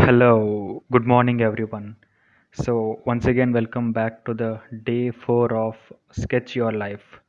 Hello, 0.00 0.44
good 0.92 1.04
morning 1.04 1.38
everyone. 1.38 1.88
So, 2.62 2.92
once 3.12 3.28
again, 3.28 3.52
welcome 3.52 3.92
back 3.92 4.12
to 4.28 4.38
the 4.38 4.56
day 4.74 5.10
4 5.10 5.54
of 5.54 5.92
sketch 6.20 6.58
your 6.58 6.74
life 6.74 7.20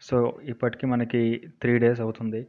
so 0.00 0.38
ఇప్పటికీ 0.42 0.86
మనకి 0.86 1.42
three 1.60 1.78
days 1.78 2.00
అవుతుంది. 2.00 2.46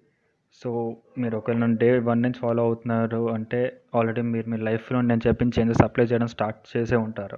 so 0.54 0.98
మీరు 1.18 1.38
ఒకవేళ 1.38 1.66
day 1.66 2.00
one 2.00 2.22
నుంచి 2.22 2.40
follow 2.40 2.64
అవుతున్నారు 2.64 3.32
అంటే 3.32 3.82
ఆల్రెడీ 3.96 4.22
మీరు 4.22 4.50
మీ 4.50 4.58
లైఫ్లో 4.58 5.02
నేను 5.02 5.28
చెప్పిన 5.28 5.50
చేంజెస్ 5.60 5.82
అప్లై 5.82 6.06
చేయడం 6.06 6.28
స్టార్ట్ 6.28 6.78
చేసే 6.78 6.96
ఉంటారు. 6.96 7.38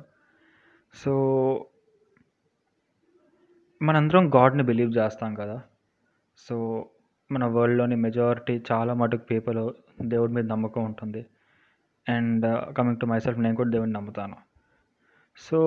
సో 0.94 1.14
మనందరం 3.82 4.34
గాడ్ని 4.36 4.64
బిలీవ్ 4.64 4.98
చేస్తాం 4.98 5.34
కదా. 5.34 5.62
సో 6.38 6.86
మన 7.32 7.46
వరల్డ్లోని 7.46 7.96
మెజారిటీ 7.96 8.62
చాలా 8.72 8.94
మటుకు 8.94 9.24
పీపుల్ 9.24 9.72
దేవుడి 10.02 10.34
మీద 10.34 10.46
నమ్మకం 10.46 10.86
ఉంటుంది. 10.86 11.26
And 12.10 12.76
coming 12.78 13.00
to 13.00 13.06
my 13.06 13.20
self 13.20 13.40
నేను 13.40 13.56
కూడా 13.56 13.70
దేవుడిని 13.70 13.94
నమ్ముతాను. 13.94 14.36
సో 15.38 15.60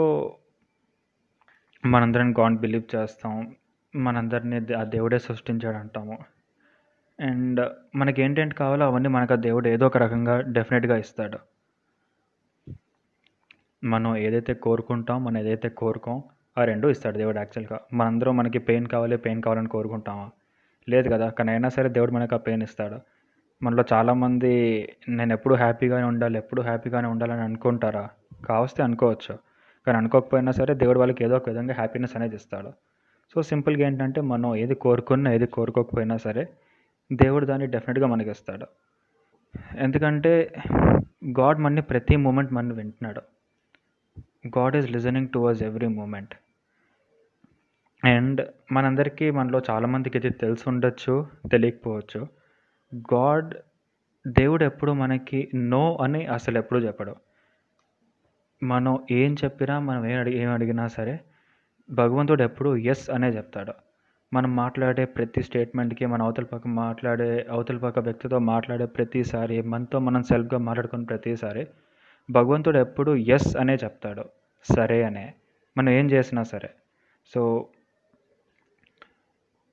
మనందరం 1.86 2.38
గాడ్ 2.38 2.56
బిలీవ్ 2.56 2.96
చేస్తాం. 2.96 3.56
మనందరినీ 3.96 4.74
ఆ 4.74 4.84
దేవుడే 4.84 5.18
సృష్టించాడు 5.18 5.76
అంటాము 5.76 6.18
అండ్ 7.20 7.70
మనకి 7.94 8.22
ఏంటేంటి 8.22 8.54
కావాలో 8.54 8.86
అవన్నీ 8.86 9.08
మనకు 9.08 9.32
ఆ 9.32 9.36
దేవుడు 9.36 9.68
ఏదో 9.68 9.86
ఒక 9.86 9.98
రకంగా 9.98 10.40
డెఫినెట్గా 10.40 10.96
ఇస్తాడు. 10.96 11.38
మనం 13.84 14.16
ఏదైతే 14.16 14.54
కోరుకుంటాం 14.54 15.24
మనం 15.24 15.38
ఏదైతే 15.38 15.68
కోరుకోం 15.68 16.22
ఆ 16.58 16.64
రెండు 16.64 16.88
ఇస్తాడు 16.88 17.18
దేవుడు 17.18 17.36
యాక్చువల్గా 17.36 17.80
మనందరం 17.92 18.36
మనకి 18.36 18.58
పెయిన్ 18.58 18.86
కావాలి 18.86 19.16
పెయిన్ 19.16 19.42
కావాలని 19.42 19.68
కోరుకుంటామా? 19.68 20.30
లేదు 20.88 21.08
కదా? 21.08 21.28
కానీ 21.28 21.50
అయినా 21.50 21.68
సరే 21.68 21.88
దేవుడు 21.88 22.12
మనకు 22.12 22.34
ఆ 22.34 22.38
పెయిన్ 22.38 22.62
ఇస్తాడు. 22.62 23.00
మనలో 23.62 23.84
చాలామంది 23.92 24.52
నేను 25.08 25.32
ఎప్పుడు 25.32 25.54
హ్యాపీగానే 25.54 26.04
ఉండాలి 26.04 26.38
ఎప్పుడు 26.38 26.62
హ్యాపీగానే 26.62 27.08
ఉండాలని 27.08 27.40
అనుకుంటారా? 27.40 28.10
కావస్తే 28.46 28.82
అనుకోవచ్చు. 28.82 29.38
కానీ 29.86 29.98
అనుకోకపోయినా 29.98 30.52
సరే 30.52 30.74
దేవుడు 30.74 30.98
వాళ్ళకి 30.98 31.24
ఏదో 31.24 31.36
ఒక 31.36 31.48
విధంగా 31.48 31.74
హ్యాపీనెస్ 31.74 32.16
అనేది 32.16 32.36
ఇస్తాడు. 32.36 32.72
సో 33.34 33.42
సింపుల్గా 33.42 33.86
ఏంటంటే 33.86 34.20
మనం 34.20 34.56
ఏది 34.56 34.74
కోరుకున్నా 34.74 35.32
ఏది 35.32 35.46
కోరుకోకపోయినా 35.46 36.16
సరే 36.16 36.48
దేవుడు 37.12 37.46
దాన్ని 37.46 37.66
డెఫినెట్గా 37.66 38.06
మనకి 38.06 38.30
ఇస్తాడు. 38.30 38.66
ఎందుకంటే 39.78 40.52
గాడ్ 41.40 41.58
మన్ని 41.58 41.82
ప్రతి 41.82 42.16
మూమెంట్ 42.16 42.52
మన 42.52 42.72
వింటున్నాడు. 42.72 43.20
God 44.58 44.76
is 44.76 44.92
listening 44.92 45.28
towards 45.28 45.62
every 45.62 45.86
moment. 45.86 46.34
And 48.04 48.46
మనందరికీ 48.72 49.30
మనలో 49.30 49.62
చాలామందికి 49.70 50.18
ఇది 50.18 50.30
తెలిసి 50.30 50.68
ఉండొచ్చు 50.68 51.26
తెలియకపోవచ్చు. 51.52 52.26
గాడ్ 52.94 53.54
దేవుడు 54.28 54.64
ఎప్పుడు 54.64 54.92
మనకి 54.92 55.48
నో 55.54 55.96
అని 55.96 56.26
అసలు 56.26 56.58
ఎప్పుడు 56.58 56.78
చెప్పడు. 56.78 57.16
మనం 58.62 59.06
ఏం 59.10 59.36
చెప్పినా 59.44 59.78
మనం 59.78 60.06
ఏం 60.06 60.20
అడిగి 60.20 60.38
ఏం 60.38 60.50
అడిగినా 60.50 60.86
సరే 60.86 61.20
భగవంతుడు 61.90 62.42
ఎప్పుడు 62.42 62.76
ఎస్ 62.76 63.10
అనే 63.10 63.28
చెప్తాడు. 63.28 63.72
మనం 64.32 64.56
మాట్లాడే 64.56 65.04
ప్రతి 65.04 65.42
స్టేట్మెంట్కి 65.42 66.06
మన 66.06 66.22
అవతల 66.22 66.44
పక్క 66.44 66.68
మాట్లాడే 66.68 67.46
అవతల 67.50 67.76
పక్క 67.76 67.98
వ్యక్తితో 67.98 68.38
మాట్లాడే 68.38 68.86
ప్రతిసారి 68.86 69.62
మనతో 69.62 69.98
మనం 69.98 70.22
సెల్ఫ్గా 70.22 70.58
మాట్లాడుకున్న 70.58 71.04
ప్రతిసారి 71.04 71.66
భగవంతుడు 72.30 72.78
ఎప్పుడు 72.78 73.16
ఎస్ 73.16 73.56
అనే 73.56 73.74
చెప్తాడు. 73.74 74.24
సరే 74.74 75.02
అనే. 75.02 75.34
మనం 75.78 75.88
ఏం 75.88 76.10
చేసినా 76.10 76.42
సరే. 76.42 76.70
సో 77.34 77.68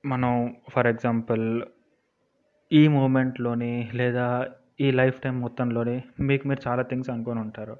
మనం 0.06 0.56
ఫర్ 0.70 0.86
ఎగ్జాంపుల్ 0.86 1.62
ఈ 2.72 2.88
మూమెంట్లోని 2.88 3.90
లేదా 3.94 4.46
ఈ 4.80 4.90
లైఫ్ 4.90 5.20
టైం 5.20 5.40
మొత్తంలోని 5.40 6.02
మీకు 6.20 6.48
మీరు 6.48 6.68
చాలా 6.68 6.82
థింగ్స్ 6.82 7.10
అనుకొని 7.10 7.40
ఉంటారు. 7.40 7.76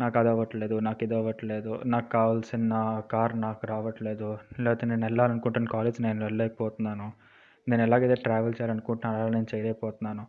నాకు 0.00 0.18
అది 0.18 0.28
అవ్వట్లేదు 0.28 0.78
నాకు 0.78 1.04
ఇది 1.04 1.14
అవ్వట్లేదు 1.14 1.82
నాకు 1.84 2.10
కావాల్సిన 2.10 2.74
కార్ 3.10 3.40
నాకు 3.40 3.66
రావట్లేదు 3.66 4.38
లేకపోతే 4.60 4.86
నేను 4.86 5.04
వెళ్ళాలనుకుంటున్న 5.04 5.68
కాలేజ్ 5.68 6.00
నేను 6.00 6.24
వెళ్ళలేకపోతున్నాను 6.24 7.12
నేను 7.68 7.82
ఎలాగైతే 7.82 8.14
ట్రావెల్ 8.14 8.54
చేయాలనుకుంటున్నాను 8.54 9.22
అలా 9.22 9.32
నేను 9.32 9.46
చేయలేకపోతున్నాను. 9.54 10.26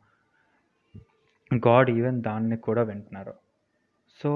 గాడ్ 1.68 1.90
ఈవెన్ 1.90 2.22
దాన్ని 2.22 2.58
కూడా 2.58 2.84
వింటున్నారు. 2.84 3.34
సో 4.24 4.32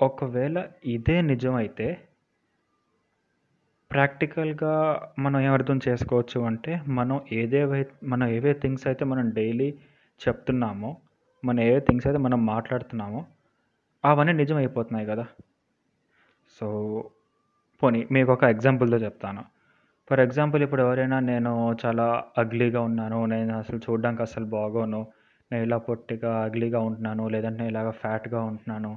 ఒకవేళ 0.00 0.66
ఇదే 0.84 1.20
నిజమైతే 1.20 1.88
ప్రాక్టికల్గా 3.94 4.72
మనం 5.18 5.40
ఏం 5.40 5.52
అర్థం 5.52 5.78
చేసుకోవచ్చు 5.88 6.38
అంటే 6.46 6.72
మనం 6.88 7.20
ఏదేవై 7.32 7.80
మనం 8.04 8.26
ఏవే 8.28 8.52
థింగ్స్ 8.62 8.86
అయితే 8.86 9.04
మనం 9.04 9.26
డైలీ 9.30 9.68
చెప్తున్నామో 10.20 10.90
మనం 11.44 11.60
ఏవే 11.60 11.80
థింగ్స్ 11.80 12.06
అయితే 12.06 12.18
మనం 12.18 12.46
మాట్లాడుతున్నామో 12.46 13.20
అవన్నీ 14.04 14.32
నిజం 14.32 14.56
అయిపోతున్నాయి 14.56 15.06
కదా. 15.06 15.24
సో 16.56 16.66
పోనీ 17.82 18.06
మీకు 18.10 18.30
ఒక 18.32 18.44
ఎగ్జాంపుల్తో 18.44 18.96
చెప్తాను. 18.96 19.42
ఫర్ 20.10 20.20
ఎగ్జాంపుల్ 20.20 20.62
ఇప్పుడు 20.62 20.82
ఎవరైనా 20.82 21.18
నేను 21.30 21.52
చాలా 21.84 22.06
అగ్లీగా 22.38 22.80
ఉన్నాను 22.80 23.26
నేను 23.26 23.52
అసలు 23.58 23.80
చూడడానికి 23.86 24.22
అసలు 24.22 24.44
బాగోను 24.56 25.00
నేను 25.50 25.62
ఇలా 25.64 25.78
పొట్టిగా 25.88 26.32
అగ్లీగా 26.44 26.80
ఉంటున్నాను 26.88 27.28
లేదంటే 27.28 27.58
నేను 27.58 27.72
ఇలాగ 27.74 27.90
ఫ్యాట్గా 28.02 28.40
ఉంటున్నాను 28.42 28.92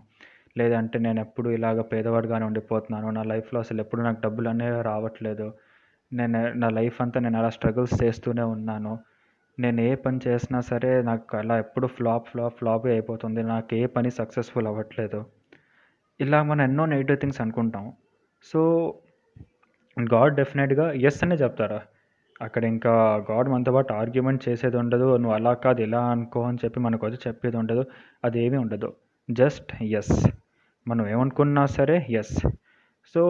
లేదంటే 0.57 0.99
నేను 0.99 1.19
ఎప్పుడు 1.19 1.49
ఇలాగ 1.49 1.81
పేదవాడిగానే 1.81 2.45
ఉండిపోతున్నాను. 2.45 3.09
నా 3.09 3.23
లైఫ్లో 3.23 3.59
అసలు 3.59 3.81
ఎప్పుడు 3.81 4.01
నాకు 4.01 4.21
డబ్బులు 4.21 4.49
అనేవి 4.49 4.81
రావట్లేదు. 4.81 5.53
నేను 6.13 6.53
నా 6.53 6.69
లైఫ్ 6.69 7.01
అంతా 7.01 7.19
నేను 7.19 7.39
అలా 7.39 7.49
స్ట్రగుల్స్ 7.49 8.03
చేస్తూనే 8.03 8.41
ఉన్నాను. 8.41 8.99
నేను 9.59 9.81
ఏ 9.81 9.95
పని 9.95 10.19
చేసినా 10.27 10.59
సరే 10.59 11.01
నాకు 11.01 11.37
అలా 11.37 11.59
ఎప్పుడు 11.59 11.87
ఫ్లాప్ 11.87 12.27
ఫ్లాప్ 12.29 12.57
ఫ్లాప్ 12.57 12.85
అయిపోతుంది. 12.85 13.43
నాకు 13.43 13.75
ఏ 13.75 13.85
పని 13.85 14.11
సక్సెస్ఫుల్ 14.11 14.67
అవ్వట్లేదు. 14.67 15.25
ఇలా 16.21 16.43
మనం 16.43 16.61
ఎన్నో 16.61 16.85
నెగిటివ్ 16.85 17.17
థింగ్స్ 17.17 17.41
అనుకుంటాం. 17.41 17.93
సో 18.43 18.93
గాడ్ 20.13 20.35
డెఫినెట్గా 20.35 20.91
ఎస్ 20.91 21.23
అనే 21.23 21.35
చెప్తారా? 21.35 21.81
అక్కడ 22.41 22.65
ఇంకా 22.65 23.25
గాడ్ 23.31 23.49
మనతో 23.49 23.71
పాటు 23.71 23.93
ఆర్గ్యుమెంట్ 23.93 24.49
చేసేది 24.49 24.77
ఉండదు. 24.77 25.17
నువ్వు 25.17 25.33
అలా 25.33 25.53
కాదు 25.53 25.81
ఇలా 25.81 26.05
అనుకో 26.09 26.43
అని 26.43 26.57
చెప్పి 26.65 26.79
మనకు 26.79 27.05
వచ్చి 27.05 27.17
చెప్పేది 27.27 27.57
ఉండదు. 27.57 27.85
అది 28.23 28.45
ఏమీ 28.45 28.57
ఉండదు. 28.57 28.93
జస్ట్ 29.31 29.83
ఎస్ 29.83 30.31
మనం 30.87 31.07
ఏమనుకున్నా 31.07 31.65
సరే 31.65 32.05
ఎస్ 32.09 32.35
సో 33.15 33.23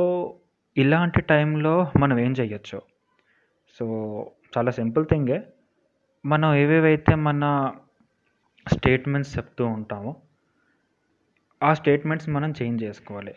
ఇలాంటి 0.77 1.21
టైంలో 1.21 1.91
మనం 1.99 2.19
ఏం 2.19 2.31
చేయొచ్చు 2.31 2.79
సో 3.79 3.85
చాలా 4.57 4.71
సింపుల్ 4.71 5.05
థింగే. 5.05 5.39
మనం 6.25 6.55
ఏవేవైతే 6.55 7.15
మన 7.15 7.43
స్టేట్మెంట్స్ 8.67 9.37
చెప్తూ 9.37 9.65
ఉంటామో 9.67 10.15
ఆ 11.63 11.73
స్టేట్మెంట్స్ 11.73 12.29
మనం 12.29 12.51
చేంజ్ 12.51 12.83
చేసుకోవాలి. 12.83 13.33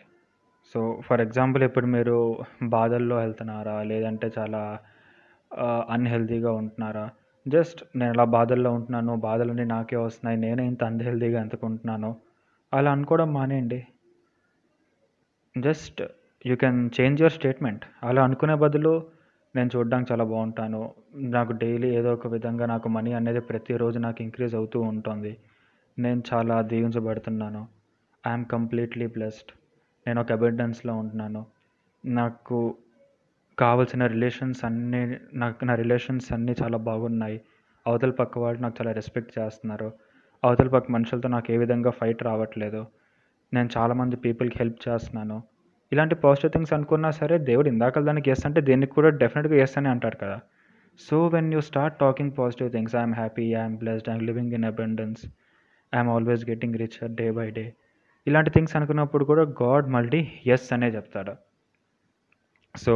సో 0.75 1.01
ఫర్ 1.05 1.21
ఎగ్జాంపుల్ 1.21 1.63
ఇప్పుడు 1.63 1.85
మీరు 1.85 2.17
బాధల్లో 2.63 3.15
వెళ్తున్నారా? 3.17 3.83
లేదంటే 3.83 4.31
చాలా 4.37 4.61
అన్హెల్తీగా 5.89 6.51
ఉంటున్నారా? 6.51 7.05
జస్ట్ 7.45 7.79
నేను 7.95 8.11
అలా 8.11 8.23
బాధల్లో 8.23 8.71
ఉంటున్నాను 8.71 9.15
బాధలన్నీ 9.15 9.63
నాకే 9.63 9.95
వస్తున్నాయి 9.95 10.37
నేనే 10.41 10.65
ఇంత 10.65 10.83
అన్హెల్దీగా 10.83 11.39
ఎంతకుంటున్నాను 11.41 12.11
అలా 12.73 12.91
అనుకోవడం 12.91 13.33
మానేయండి. 13.33 13.79
Just 15.57 16.01
you 16.45 16.55
can 16.55 16.89
change 17.01 17.21
your 17.21 17.33
statement. 17.33 17.85
అలా 18.03 18.23
అనుకునే 18.23 18.55
బదులు 18.55 19.03
నేను 19.55 19.69
చూడడానికి 19.75 20.13
చాలా 20.13 20.23
బాగుంటాను. 20.23 20.93
నాకు 21.15 21.51
డైలీ 21.51 21.95
ఏదో 21.95 22.13
ఒక 22.13 22.27
విధంగా 22.27 22.65
నాకు 22.65 22.89
మనీ 22.89 23.13
అనేది 23.13 23.39
ప్రతిరోజు 23.39 23.99
నాకు 23.99 24.21
ఇంక్రీజ్ 24.21 24.55
అవుతూ 24.55 24.81
ఉంటుంది. 24.81 25.37
నేను 25.99 26.23
చాలా 26.33 26.61
దీవించబడుతున్నాను. 26.61 27.67
I'm 28.27 28.45
completely 28.45 29.07
blessed. 29.07 29.51
నేను 30.07 30.21
ఒక 30.21 30.31
అబెండెన్స్లో 30.31 30.95
ఉంటున్నాను. 30.95 31.45
నాకు 32.05 32.75
కావలసిన 33.59 34.05
రిలేషన్స్ 34.05 34.65
అన్నీ 34.65 35.17
నాకు 35.33 35.65
నా 35.65 35.75
రిలేషన్స్ 35.75 36.33
అన్నీ 36.33 36.55
చాలా 36.63 36.77
బాగున్నాయి. 36.77 37.41
అవతల 37.87 38.11
పక్క 38.11 38.39
వాళ్ళు 38.39 38.61
నాకు 38.61 38.75
చాలా 38.81 38.91
రెస్పెక్ట్ 38.91 39.39
చేస్తున్నారు. 39.39 39.91
అవతల 40.43 40.67
పక్క 40.67 40.91
మనుషులతో 40.91 41.29
నాకు 41.29 41.51
ఏ 41.51 41.57
విధంగా 41.57 41.91
ఫైట్ 41.91 42.23
రావట్లేదు. 42.23 42.87
నేను 43.53 43.69
చాలామంది 43.77 44.15
పీపుల్కి 44.15 44.57
హెల్ప్ 44.59 44.79
చేస్తున్నాను. 44.87 45.37
ఇలాంటి 45.91 46.15
పాజిటివ్ 46.15 46.51
థింగ్స్ 46.53 46.73
అనుకున్నా 46.73 47.11
సరే 47.11 47.37
దేవుడు 47.37 47.69
ఇందాక 47.69 47.99
దానికి 47.99 48.31
ఎస్ 48.31 48.45
అంటే 48.45 48.61
దీనికి 48.61 48.91
కూడా 48.91 49.09
డెఫినెట్గా 49.09 49.55
ఎస్ 49.63 49.77
అని 49.77 49.89
అంటాడు 49.89 50.15
కదా. 50.15 50.37
So 50.99 51.27
when 51.27 51.53
you 51.53 51.61
start 51.61 51.99
talking 51.99 52.33
positive 52.37 52.71
things 52.71 52.95
I'm 52.95 53.13
happy 53.13 53.45
I'm 53.53 53.77
blessed 53.77 54.09
I'm 54.09 54.23
living 54.23 54.53
in 54.53 54.65
abundance 54.65 55.21
I'm 55.95 56.09
always 56.09 56.49
getting 56.49 56.75
richer 56.75 57.11
day 57.11 57.31
by 57.31 57.49
day 57.49 57.73
ఇలాంటి 58.27 58.49
థింగ్స్ 58.49 58.75
అనుకున్నప్పుడు 58.75 59.25
కూడా 59.25 59.43
గాడ్ 59.61 59.87
మళ్ళీ 59.87 60.31
ఎస్ 60.47 60.73
అనే 60.73 60.87
చెప్తాడు. 60.87 61.33
సో 62.75 62.93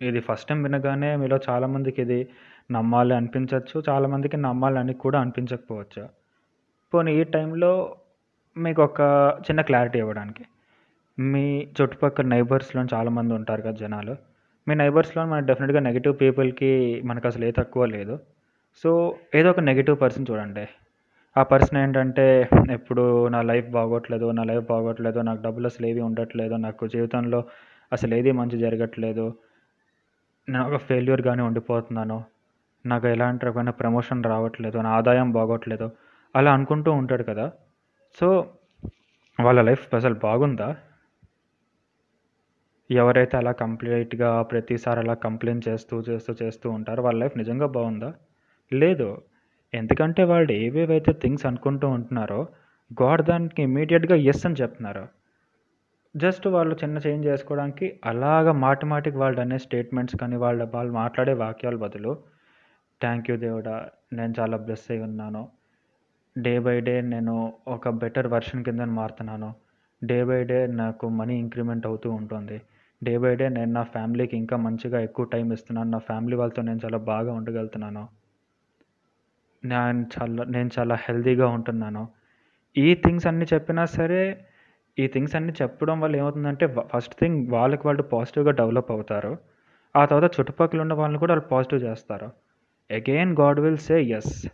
ఇది 0.00 0.20
ఫస్ట్ 0.20 0.48
టైం 0.48 0.62
వినగానే 0.62 1.16
మీలో 1.16 1.40
చాలామందికి 1.48 2.02
ఇది 2.02 2.28
నమ్మాలి 2.70 3.14
అనిపించవచ్చు 3.14 3.82
చాలామందికి 3.88 4.36
నమ్మాలని 4.36 4.94
కూడా 4.94 5.20
అనిపించకపోవచ్చు. 5.20 6.08
పోనీ 6.94 7.20
ఈ 7.20 7.24
టైంలో 7.24 7.96
మీకు 8.56 8.82
ఒక 8.82 9.00
చిన్న 9.42 9.60
క్లారిటీ 9.60 9.98
ఇవ్వడానికి. 9.98 10.44
మీ 11.18 11.66
చుట్టుపక్కల 11.80 12.26
నైబర్స్లో 12.26 12.82
చాలామంది 12.94 13.34
ఉంటారు 13.34 13.62
కదా 13.62 13.70
జనాలు. 13.70 14.16
మీ 14.68 14.74
నైబర్స్లో 14.74 15.26
మన 15.26 15.38
డెఫినెట్గా 15.40 15.80
నెగిటివ్ 15.80 16.20
పీపుల్కి 16.20 17.02
మనకు 17.04 17.26
అసలు 17.26 17.44
ఏ 17.44 17.50
తక్కువ 17.50 17.84
లేదు. 17.86 18.18
సో 18.84 18.90
ఏదో 19.34 19.50
ఒక 19.50 19.60
నెగిటివ్ 19.60 20.00
పర్సన్ 20.00 20.26
చూడండి. 20.30 20.68
ఆ 21.38 21.42
పర్సన్ 21.42 21.78
ఏంటంటే 21.78 22.48
ఎప్పుడు 22.70 23.28
నా 23.28 23.42
లైఫ్ 23.42 23.68
బాగోట్లేదు 23.68 24.30
నా 24.30 24.44
లైఫ్ 24.44 24.66
బాగోట్లేదు 24.66 25.20
నాకు 25.20 25.42
డబ్బులు 25.42 25.66
అసలు 25.66 25.86
ఏవి 25.86 26.00
ఉండట్లేదు 26.00 26.54
నాకు 26.54 26.86
జీవితంలో 26.86 27.44
అసలు 27.92 28.14
ఏది 28.14 28.32
మంచి 28.32 28.58
జరగట్లేదు 28.58 29.34
నేను 30.48 30.66
ఒక 30.66 30.76
ఫెయిల్యూర్గానే 30.76 31.42
ఉండిపోతున్నాను 31.42 32.24
నాకు 32.86 33.06
ఎలాంటి 33.08 33.46
రకమైన 33.46 33.70
ప్రమోషన్ 33.70 34.24
రావట్లేదు 34.24 34.78
నా 34.78 34.90
ఆదాయం 34.90 35.32
బాగోట్లేదు 35.32 35.90
అలా 36.36 36.52
అనుకుంటూ 36.52 36.92
ఉంటాడు 36.92 37.22
కదా. 37.22 37.52
సో 38.18 38.26
వాళ్ళ 39.40 39.62
లైఫ్ 39.62 39.94
అసలు 39.94 40.14
బాగుందా? 40.14 40.76
ఎవరైతే 42.90 43.36
అలా 43.36 43.52
కంప్లీట్గా 43.52 44.42
ప్రతిసారి 44.42 45.00
అలా 45.00 45.14
కంప్లైంట్ 45.14 45.68
చేస్తూ 45.68 46.00
చేస్తూ 46.00 46.34
చేస్తూ 46.42 46.70
ఉంటారో 46.70 47.02
వాళ్ళ 47.02 47.18
లైఫ్ 47.20 47.36
నిజంగా 47.38 47.66
బాగుందా? 47.66 48.10
లేదు. 48.72 49.22
ఎందుకంటే 49.74 50.24
వాళ్ళు 50.24 50.52
ఏవేవైతే 50.52 51.12
థింగ్స్ 51.12 51.46
అనుకుంటూ 51.46 51.88
ఉంటున్నారో 51.88 52.40
గాడ్ 53.02 53.22
దానికి 53.22 53.62
ఇమీడియట్గా 53.62 54.16
ఎస్ 54.30 54.46
అని 54.46 54.60
చెప్తున్నారు. 54.62 55.04
జస్ట్ 56.16 56.46
వాళ్ళు 56.46 56.74
చిన్న 56.74 56.98
చేంజ్ 56.98 57.26
చేసుకోవడానికి 57.26 58.00
అలాగ 58.04 58.52
మాటిమాటికి 58.52 59.16
వాళ్ళు 59.16 59.40
అనే 59.40 59.58
స్టేట్మెంట్స్ 59.58 60.16
కానీ 60.16 60.36
వాళ్ళ 60.36 60.62
వాళ్ళు 60.74 60.92
మాట్లాడే 60.92 61.32
వాక్యాల 61.32 61.76
బదులు 61.76 62.12
థ్యాంక్ 63.00 63.30
యూ 63.30 63.36
దేవుడా 63.36 63.76
నేను 64.12 64.34
చాలా 64.40 64.56
బ్లెస్ 64.56 64.90
అయి 64.90 65.00
ఉన్నాను. 65.00 65.42
డే 66.38 66.58
బై 66.58 66.80
డే 66.80 67.00
నేను 67.00 67.52
ఒక 67.68 67.88
బెటర్ 67.88 68.26
వర్షన్ 68.26 68.64
కింద 68.64 68.80
మారుతున్నాను. 68.80 69.54
డే 70.04 70.24
బై 70.24 70.44
డే 70.44 70.66
నాకు 70.66 71.08
మనీ 71.08 71.38
ఇంక్రిమెంట్ 71.38 71.86
అవుతూ 71.86 72.10
ఉంటుంది. 72.10 72.60
డే 73.04 73.18
బై 73.18 73.34
డే 73.36 73.48
నేను 73.48 73.72
నా 73.72 73.82
ఫ్యామిలీకి 73.82 74.36
ఇంకా 74.36 74.56
మంచిగా 74.56 75.00
ఎక్కువ 75.00 75.24
టైం 75.24 75.52
ఇస్తున్నాను. 75.52 75.90
నా 75.90 75.98
ఫ్యామిలీ 75.98 76.36
వాళ్ళతో 76.36 76.62
నేను 76.62 76.80
చాలా 76.84 76.98
బాగా 76.98 77.32
ఉండగలుగుతున్నాను. 77.32 78.08
నేను 79.64 80.06
చాలా 80.14 80.44
నేను 80.44 80.70
చాలా 80.78 80.94
హెల్తీగా 80.94 81.46
ఉంటున్నాను. 81.46 82.08
ఈ 82.76 82.94
థింగ్స్ 82.94 83.26
అన్నీ 83.26 83.46
చెప్పినా 83.54 83.84
సరే 83.84 84.46
ఈ 84.98 85.06
థింగ్స్ 85.06 85.36
అన్నీ 85.36 85.52
చెప్పడం 85.62 86.00
వల్ల 86.00 86.16
ఏమవుతుందంటే 86.16 86.76
ఫస్ట్ 86.94 87.14
థింగ్ 87.20 87.48
వాళ్ళకి 87.48 87.82
వాళ్ళు 87.86 88.02
పాజిటివ్గా 88.02 88.52
డెవలప్ 88.52 88.90
అవుతారు. 88.90 89.38
ఆ 89.96 90.04
తర్వాత 90.04 90.40
చుట్టుపక్కల 90.40 90.80
ఉన్న 90.80 90.92
వాళ్ళని 90.92 91.18
కూడా 91.18 91.34
వాళ్ళు 91.34 91.48
పాజిటివ్ 91.48 91.84
చేస్తారు. 91.84 92.30
Again 92.90 93.36
God 93.40 93.60
will 93.60 93.76
say 93.76 94.02
yes 94.02 94.46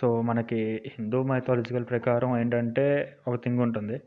so 0.00 0.22
మనకి 0.22 0.82
హిందూ 0.86 1.22
మైథాలజికల్ 1.22 1.84
ప్రకారం 1.84 2.38
ఏంటంటే 2.38 3.16
ఒక 3.28 3.44
థింగ్ 3.44 3.60
ఉంటుంది. 3.60 4.00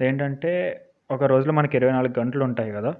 ఏంటంటే 0.00 0.84
ఒక 1.10 1.24
రోజులో 1.24 1.52
మనకి 1.52 1.76
ఇరవై 1.76 1.92
నాలుగు 1.92 2.20
గంటలు 2.20 2.44
ఉంటాయి 2.44 2.72
కదా. 2.72 2.94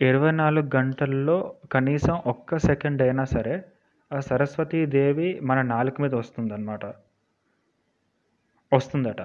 ఇరవై 0.00 0.30
నాలుగు 0.30 0.70
గంటల్లో 0.76 1.54
కనీసం 1.72 2.22
ఒక్క 2.26 2.56
సెకండ్ 2.56 3.02
అయినా 3.02 3.24
సరే 3.24 3.64
ఆ 4.12 4.20
సరస్వతీదేవి 4.20 5.40
మన 5.42 5.62
నాలుక 5.62 6.00
మీద 6.00 6.14
వస్తుందన్నమాట. 6.14 6.84
వస్తుందట. 8.74 9.22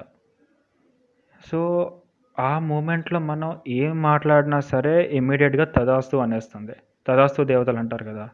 సో 1.51 1.91
ఆ 2.39 2.59
మూమెంట్లో 2.59 3.19
మనం 3.19 3.59
ఏం 3.68 4.01
మాట్లాడినా 4.01 4.59
సరే 4.59 5.03
ఇమ్మీడియట్గా 5.03 5.65
తదాస్తు 5.65 6.18
అనేస్తుంది. 6.18 6.71
తదాస్తు 7.07 7.44
దేవతలు 7.44 7.77
అంటారు 7.77 8.06
కదా. 8.06 8.30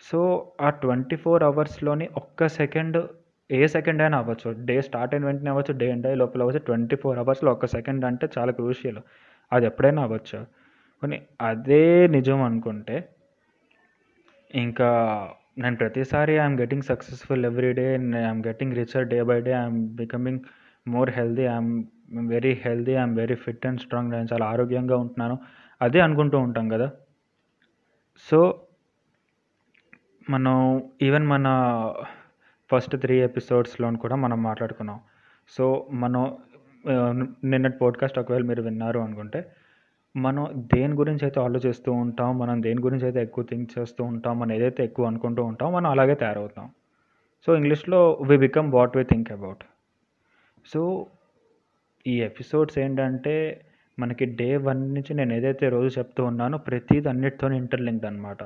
సో 0.00 0.52
ఆ 0.60 0.70
ట్వంటీ 0.70 1.16
ఫోర్ 1.16 1.42
అవర్స్లోని 1.42 2.08
ఒక్క 2.16 2.46
సెకండ్ 2.46 3.08
ఏ 3.50 3.66
సెకండ్ 3.66 4.02
అయినా 4.02 4.18
అవ్వచ్చు. 4.18 4.50
డే 4.64 4.80
స్టార్ట్ 4.80 5.14
అయిన 5.14 5.24
వెంటనే 5.26 5.50
అవ్వచ్చు 5.50 5.72
డే 5.78 5.90
ఎండ్ 5.90 6.06
అయ్యే 6.06 6.16
లోపల 6.16 6.40
అవ్వచ్చు. 6.42 6.58
ట్వంటీ 6.58 6.96
ఫోర్ 6.96 7.18
అవర్స్లో 7.18 7.52
ఒక్క 7.52 7.66
సెకండ్ 7.66 8.04
అంటే 8.04 8.28
చాలా 8.38 8.52
క్రూషియల్ 8.52 8.98
అది 9.52 9.66
ఎప్పుడైనా 9.66 10.02
అవ్వచ్చు. 10.02 10.40
కానీ 11.02 11.22
అదే 11.40 12.06
నిజం 12.06 12.42
అనుకుంటే 12.42 12.96
ఇంకా 14.54 14.88
నేను 15.58 15.76
ప్రతిసారి 15.76 16.32
I'm 16.32 16.58
getting 16.60 16.82
successful 16.82 17.44
every 17.46 17.72
day 17.72 17.94
I'm 17.94 18.42
getting 18.46 18.74
richer 18.74 19.06
day 19.08 19.22
by 19.22 19.40
day 19.40 19.50
I'm 19.50 19.80
becoming 19.96 20.40
more 20.88 21.10
healthy 21.10 21.42
I'm 21.42 21.84
very 22.28 22.52
healthy 22.64 22.92
I'm 22.92 23.16
very 23.16 23.34
fit 23.34 23.66
and 23.66 23.80
strong 23.80 24.10
నేను 24.10 24.28
చాలా 24.32 24.46
ఆరోగ్యంగా 24.46 24.96
ఉంటున్నాను. 24.96 25.38
అదే 25.82 26.00
అనుకుంటూ 26.00 26.38
ఉంటాం 26.38 26.68
కదా. 26.68 26.90
సో 28.30 28.38
మనం 30.30 30.82
ఈవెన్ 31.02 31.26
మన 31.26 31.46
ఫస్ట్ 32.70 32.96
త్రీ 32.96 33.20
ఎపిసోడ్స్లో 33.20 33.92
కూడా 33.92 34.16
మనం 34.16 34.42
మాట్లాడుకున్నాం. 34.42 35.00
సో 35.48 35.86
మనం 35.90 36.36
నిన్నటి 37.44 37.76
పోడ్కాస్ట్ 37.76 38.18
ఒకవేళ 38.18 38.42
మీరు 38.42 38.62
విన్నారు 38.62 39.00
అనుకుంటే 39.00 39.52
మనం 40.16 40.68
దేని 40.74 40.94
గురించి 40.94 41.24
అయితే 41.24 41.40
ఆలోచిస్తూ 41.40 41.92
ఉంటాం 41.92 42.38
మనం 42.38 42.62
దేని 42.62 42.80
గురించి 42.80 43.04
అయితే 43.04 43.22
ఎక్కువ 43.22 43.44
థింక్ 43.44 43.78
చేస్తూ 43.78 44.04
ఉంటాం 44.04 44.38
మనం 44.38 44.52
ఏదైతే 44.52 44.84
ఎక్కువ 44.84 45.06
అనుకుంటూ 45.06 45.44
ఉంటాం 45.44 45.72
మనం 45.72 45.90
అలాగే 45.90 46.14
తయారవుతాం. 46.14 46.70
సో 47.46 47.56
ఇంగ్లీష్లో 47.56 48.18
we 48.26 48.36
become 48.36 48.72
what 48.72 48.96
we 48.96 49.04
think 49.04 49.32
about. 49.32 49.64
So 50.66 51.06
ఈ 52.06 52.22
ఎపిసోడ్స్ 52.22 52.78
ఏంటంటే 52.78 53.64
మనకి 53.98 54.24
డే 54.24 54.56
వన్ 54.56 54.94
నుంచి 54.94 55.14
నేను 55.14 55.32
ఏదైతే 55.32 55.68
రోజు 55.68 55.98
చెప్తూ 55.98 56.24
ఉన్నానో 56.24 56.58
ప్రతిది 56.58 57.08
అన్నిటితో 57.08 57.52
ఇంటర్లింక్డ్ 57.52 58.06
అనమాట 58.06 58.44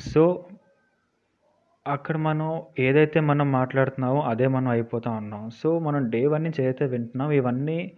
సో 0.00 0.44
అక్కడ 1.86 2.16
మనం 2.16 2.62
ఏదైతే 2.78 3.20
మనం 3.20 3.52
మాట్లాడుతున్నామో 3.52 4.20
అదే 4.20 4.46
మనం 4.48 4.68
అయిపోతాం 4.68 5.14
అన్నాం 5.14 5.50
సో 5.50 5.78
మనం 5.78 6.10
డే 6.10 6.26
వన్ 6.26 6.44
నుంచి 6.44 6.62
ఏదైతే 6.62 6.86
వింటున్నాం 6.86 7.30
ఇవన్నీ 7.30 7.92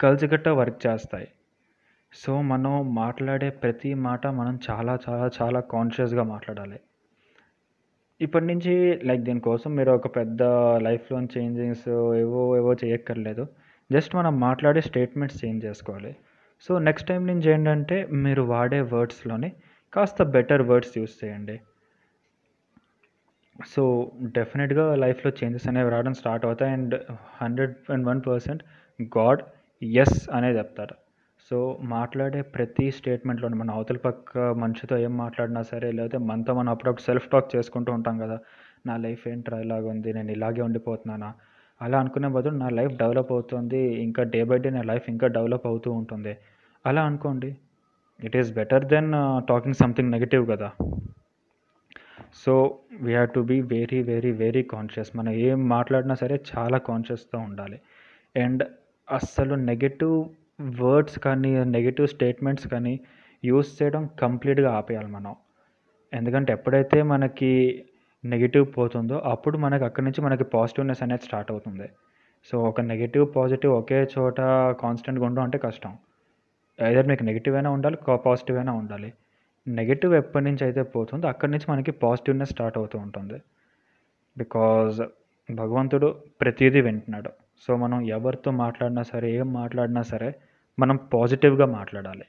కలిసికట్ట 0.00 0.48
వర్క్ 0.48 0.86
చేస్తాయి. 0.86 1.28
సో 2.12 2.42
మనం 2.42 2.94
మాట్లాడే 2.94 3.50
ప్రతి 3.50 3.94
మాట 3.94 4.26
మనం 4.26 4.58
చాలా 4.70 4.98
చాలా 5.08 5.30
చాలా 5.42 5.60
కాన్షియస్గా 5.60 6.22
మాట్లాడాలి. 6.22 6.80
ఇప్పటి 8.20 8.46
నుంచి 8.46 9.00
లైక్ 9.04 9.22
దీనికోసం 9.22 9.76
మీరు 9.76 9.90
ఒక 9.90 10.16
పెద్ద 10.16 10.42
లైఫ్లో 10.82 11.20
చేంజింగ్స్ 11.20 11.88
ఏవో 11.88 12.56
ఏవో 12.56 12.74
చేయక్కర్లేదు. 12.74 13.46
జస్ట్ 13.92 14.16
మనం 14.16 14.40
మాట్లాడే 14.40 14.80
స్టేట్మెంట్స్ 14.80 15.44
చేంజ్ 15.44 15.64
చేసుకోవాలి. 15.64 16.16
సో 16.60 16.78
నెక్స్ట్ 16.78 17.08
టైం 17.08 17.26
నుంచి 17.26 17.50
ఏంటంటే 17.50 18.06
మీరు 18.12 18.42
వాడే 18.42 18.80
వర్డ్స్లోని 18.80 19.52
కాస్త 19.92 20.22
బెటర్ 20.22 20.62
వర్డ్స్ 20.62 20.98
యూస్ 20.98 21.24
చేయండి. 21.24 21.60
సో 23.56 24.12
డెఫినెట్గా 24.36 24.94
లైఫ్లో 24.94 25.32
చేంజెస్ 25.38 25.68
అనేవి 25.68 25.90
రావడం 25.90 26.14
స్టార్ట్ 26.14 26.46
అవుతాయి 26.46 26.72
and 26.72 26.94
hundred 27.40 27.74
and 27.92 28.06
one 28.06 28.20
percent 28.26 28.62
God 29.18 29.42
yes 29.82 30.18
అనే 30.32 30.50
చెప్తారు. 30.58 30.94
సో 31.50 31.56
మాట్లాడే 31.82 32.42
ప్రతి 32.42 32.90
స్టేట్మెంట్లో 32.90 33.48
మన 33.48 33.70
అవతల 33.70 33.96
పక్క 33.96 34.38
మనిషితో 34.38 34.96
ఏం 34.96 35.16
మాట్లాడినా 35.16 35.62
సరే 35.62 35.92
లేకపోతే 35.92 36.18
మనతో 36.18 36.54
మనం 36.54 36.68
అప్పుడప్పుడు 36.68 37.02
సెల్ఫ్ 37.02 37.28
టాక్ 37.28 37.56
చేసుకుంటూ 37.56 37.92
ఉంటాం 37.92 38.18
కదా 38.18 38.38
నా 38.86 38.96
లైఫ్ 38.96 39.28
ఏంట్రా 39.28 39.58
ఇలాగ 39.58 39.84
ఉంది 39.86 40.12
నేను 40.12 40.30
ఇలాగే 40.30 40.62
ఉండిపోతున్నానా? 40.62 41.34
అలా 41.82 41.98
అనుకునే 41.98 42.28
బదులు 42.28 42.56
నా 42.56 42.68
లైఫ్ 42.68 42.94
డెవలప్ 42.96 43.32
అవుతుంది 43.32 43.80
ఇంకా 44.06 44.22
డే 44.22 44.44
బై 44.44 44.58
డే 44.58 44.70
నా 44.70 44.82
లైఫ్ 44.82 45.10
ఇంకా 45.10 45.26
డెవలప్ 45.26 45.66
అవుతూ 45.66 45.92
ఉంటుంది. 45.92 46.32
అలా 46.86 47.02
అనుకోండి 47.04 47.56
it 48.20 48.36
is 48.36 48.52
better 48.52 48.84
then 48.84 49.12
talking 49.48 49.74
something 49.74 50.10
negative 50.10 50.44
కదా. 50.50 50.70
So 52.42 52.52
we 53.04 53.12
have 53.12 53.30
to 53.34 53.40
be 53.50 53.56
very 53.74 54.02
very 54.02 54.30
very 54.42 54.62
conscious 54.74 55.10
మనం 55.16 55.32
ఏం 55.48 55.68
మాట్లాడినా 55.68 56.14
సరే 56.22 56.36
చాలా 56.52 56.78
కాన్షియస్తో 56.88 57.38
ఉండాలి. 57.38 57.78
అండ్ 58.36 58.62
అస్సలు 59.08 59.54
నెగిటివ్ 59.70 60.16
వర్డ్స్ 60.82 61.18
కానీ 61.18 61.50
నెగిటివ్ 61.76 62.06
స్టేట్మెంట్స్ 62.14 62.66
కానీ 62.68 62.94
యూస్ 63.44 63.70
చేయడం 63.82 64.02
కంప్లీట్గా 64.22 64.70
ఆపేయాలి 64.78 65.06
మనం. 65.06 65.34
ఎందుకంటే 66.12 66.50
ఎప్పుడైతే 66.52 66.98
మనకి 67.12 67.52
నెగిటివ్ 68.24 68.66
పోతుందో 68.76 69.16
అప్పుడు 69.32 69.56
మనకి 69.58 69.84
అక్కడి 69.84 70.04
నుంచి 70.04 70.20
మనకి 70.20 70.44
పాజిటివ్నెస్ 70.44 71.02
అనేది 71.02 71.24
స్టార్ట్ 71.28 71.50
అవుతుంది. 71.50 71.88
సో 72.48 72.54
ఒక 72.70 72.80
నెగిటివ్ 72.92 73.26
పాజిటివ్ 73.36 73.72
ఒకే 73.80 74.00
చోట 74.14 74.40
కాన్స్టెంట్గా 74.82 75.26
ఉండడం 75.26 75.44
అంటే 75.44 75.58
కష్టం. 75.58 75.92
ఏదైనా 76.78 77.08
మీకు 77.12 77.22
నెగిటివ్ 77.22 77.54
అయినా 77.56 77.70
ఉండాలి 77.70 77.96
పాజిటివ్ 78.26 78.58
అయినా 78.58 78.72
ఉండాలి. 78.82 79.10
నెగిటివ్ 79.66 80.14
ఎప్పటి 80.14 80.44
నుంచి 80.44 80.64
అయితే 80.64 80.82
పోతుందో 80.82 81.28
అక్కడి 81.28 81.52
నుంచి 81.52 81.66
మనకి 81.70 81.90
పాజిటివ్నెస్ 81.90 82.50
స్టార్ట్ 82.50 82.78
అవుతూ 82.78 82.98
ఉంటుంది. 82.98 83.38
బికాజ్ 84.38 85.00
భగవంతుడు 85.50 86.08
ప్రతిదీ 86.40 86.80
వింటున్నాడు. 86.80 87.30
సో 87.60 87.76
మనం 87.76 88.00
ఎవరితో 88.06 88.50
మాట్లాడినా 88.50 89.02
సరే 89.02 89.32
ఏం 89.40 89.52
మాట్లాడినా 89.52 90.02
సరే 90.02 90.34
మనం 90.78 90.96
పాజిటివ్గా 90.96 91.66
మాట్లాడాలి. 91.66 92.26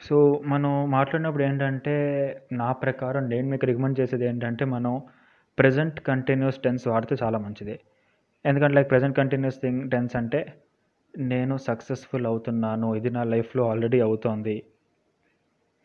సో 0.00 0.42
మనం 0.46 0.90
మాట్లాడినప్పుడు 0.90 1.42
ఏంటంటే 1.42 1.94
నా 2.52 2.72
ప్రకారం 2.72 3.28
నేను 3.28 3.48
మీకు 3.48 3.66
రికమెండ్ 3.66 4.00
చేసేది 4.00 4.24
ఏంటంటే 4.24 4.64
మనం 4.64 5.02
ప్రజెంట్ 5.58 6.00
కంటిన్యూస్ 6.00 6.58
టెన్స్ 6.58 6.88
వాడితే 6.88 7.16
చాలా 7.22 7.38
మంచిది. 7.38 7.80
ఎందుకంటే 8.44 8.74
like 8.74 8.90
present 8.90 9.16
continuous 9.16 9.58
thing 9.62 9.90
tense 9.90 10.16
అంటే 10.16 10.40
నేను 11.18 11.56
సక్సెస్ఫుల్ 11.56 12.26
అవుతున్నాను 12.26 12.94
ఇది 12.94 13.10
నా 13.10 13.24
లైఫ్లో 13.24 13.70
ఆల్రెడీ 13.70 14.00
అవుతోంది 14.00 14.62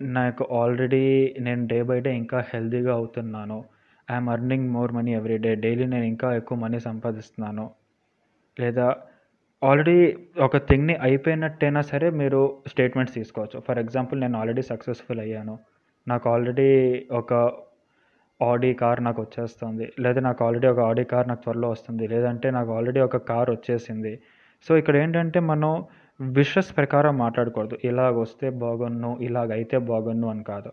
నాకు 0.01 0.48
ఆల్రెడీ 0.56 1.36
నేను 1.39 1.68
డే 1.68 1.84
బై 1.84 2.00
డే 2.00 2.15
ఇంకా 2.15 2.39
హెల్తీగా 2.53 2.94
అవుతున్నాను. 2.94 3.65
I'm 4.12 4.29
earning 4.29 4.70
more 4.70 4.91
money 4.91 5.13
every 5.15 5.38
day 5.38 5.56
daily 5.56 5.86
నేను 5.86 6.03
ఇంకా 6.03 6.36
ఎక్కువ 6.36 6.58
మనీ 6.58 6.79
సంపాదిస్తున్నాను. 6.79 7.72
లేదా 8.60 8.96
ఆల్రెడీ 9.63 10.18
ఒక 10.39 10.58
థింగ్ని 10.58 10.96
అయిపోయినట్టయినా 10.96 11.82
సరే 11.82 12.10
మీరు 12.10 12.58
స్టేట్మెంట్స్ 12.68 13.15
తీసుకోవచ్చు. 13.15 13.60
ఫర్ 13.60 13.79
ఎగ్జాంపుల్ 13.79 14.20
నేను 14.20 14.39
ఆల్రెడీ 14.39 14.62
సక్సెస్ఫుల్ 14.62 15.20
అయ్యాను. 15.20 15.60
నాకు 16.08 16.29
ఆల్రెడీ 16.29 17.08
ఒక 17.12 17.34
ఆడీ 18.41 18.74
కార్ 18.74 19.03
నాకు 19.03 19.22
వచ్చేస్తుంది. 19.22 19.94
లేదా 20.00 20.22
నాకు 20.22 20.46
ఆల్రెడీ 20.46 20.68
ఒక 20.68 20.79
ఆడీ 20.79 21.03
కార్ 21.03 21.27
నాకు 21.27 21.41
త్వరలో 21.41 21.70
వస్తుంది. 21.70 22.08
లేదంటే 22.08 22.51
నాకు 22.51 22.72
ఆల్రెడీ 22.72 23.00
ఒక 23.00 23.18
కార్ 23.18 23.50
వచ్చేసింది. 23.50 24.20
సో 24.63 24.77
ఇక్కడ 24.77 24.96
ఏంటంటే 24.96 25.39
మనం 25.39 25.86
విషస్ 26.19 26.77
ప్రకారం 26.77 27.17
మాట్లాడకూడదు. 27.17 27.77
ఇలాగ 27.83 28.13
వస్తే 28.19 28.49
బాగున్ను 28.49 29.17
ఇలాగ 29.21 29.51
అయితే 29.51 29.77
బాగున్ను 29.77 30.27
అని 30.29 30.43
కాదు. 30.43 30.71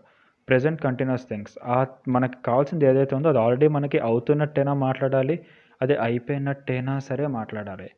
ప్రజెంట్ 0.48 0.82
కంటిన్యూస్ 0.82 1.28
థింగ్స్ 1.28 1.54
ఆ 1.64 1.86
మనకి 2.08 2.36
కావాల్సింది 2.46 2.86
ఏదైతే 2.86 3.14
ఉందో 3.16 3.28
అది 3.28 3.38
ఆల్రెడీ 3.38 3.68
మనకి 3.68 3.98
అవుతున్నట్టేనా 3.98 4.74
మాట్లాడాలి? 4.74 5.36
అది 5.82 5.94
అయిపోయినట్టేనా 5.96 6.98
సరే 6.98 7.26
మాట్లాడాలి. 7.26 7.88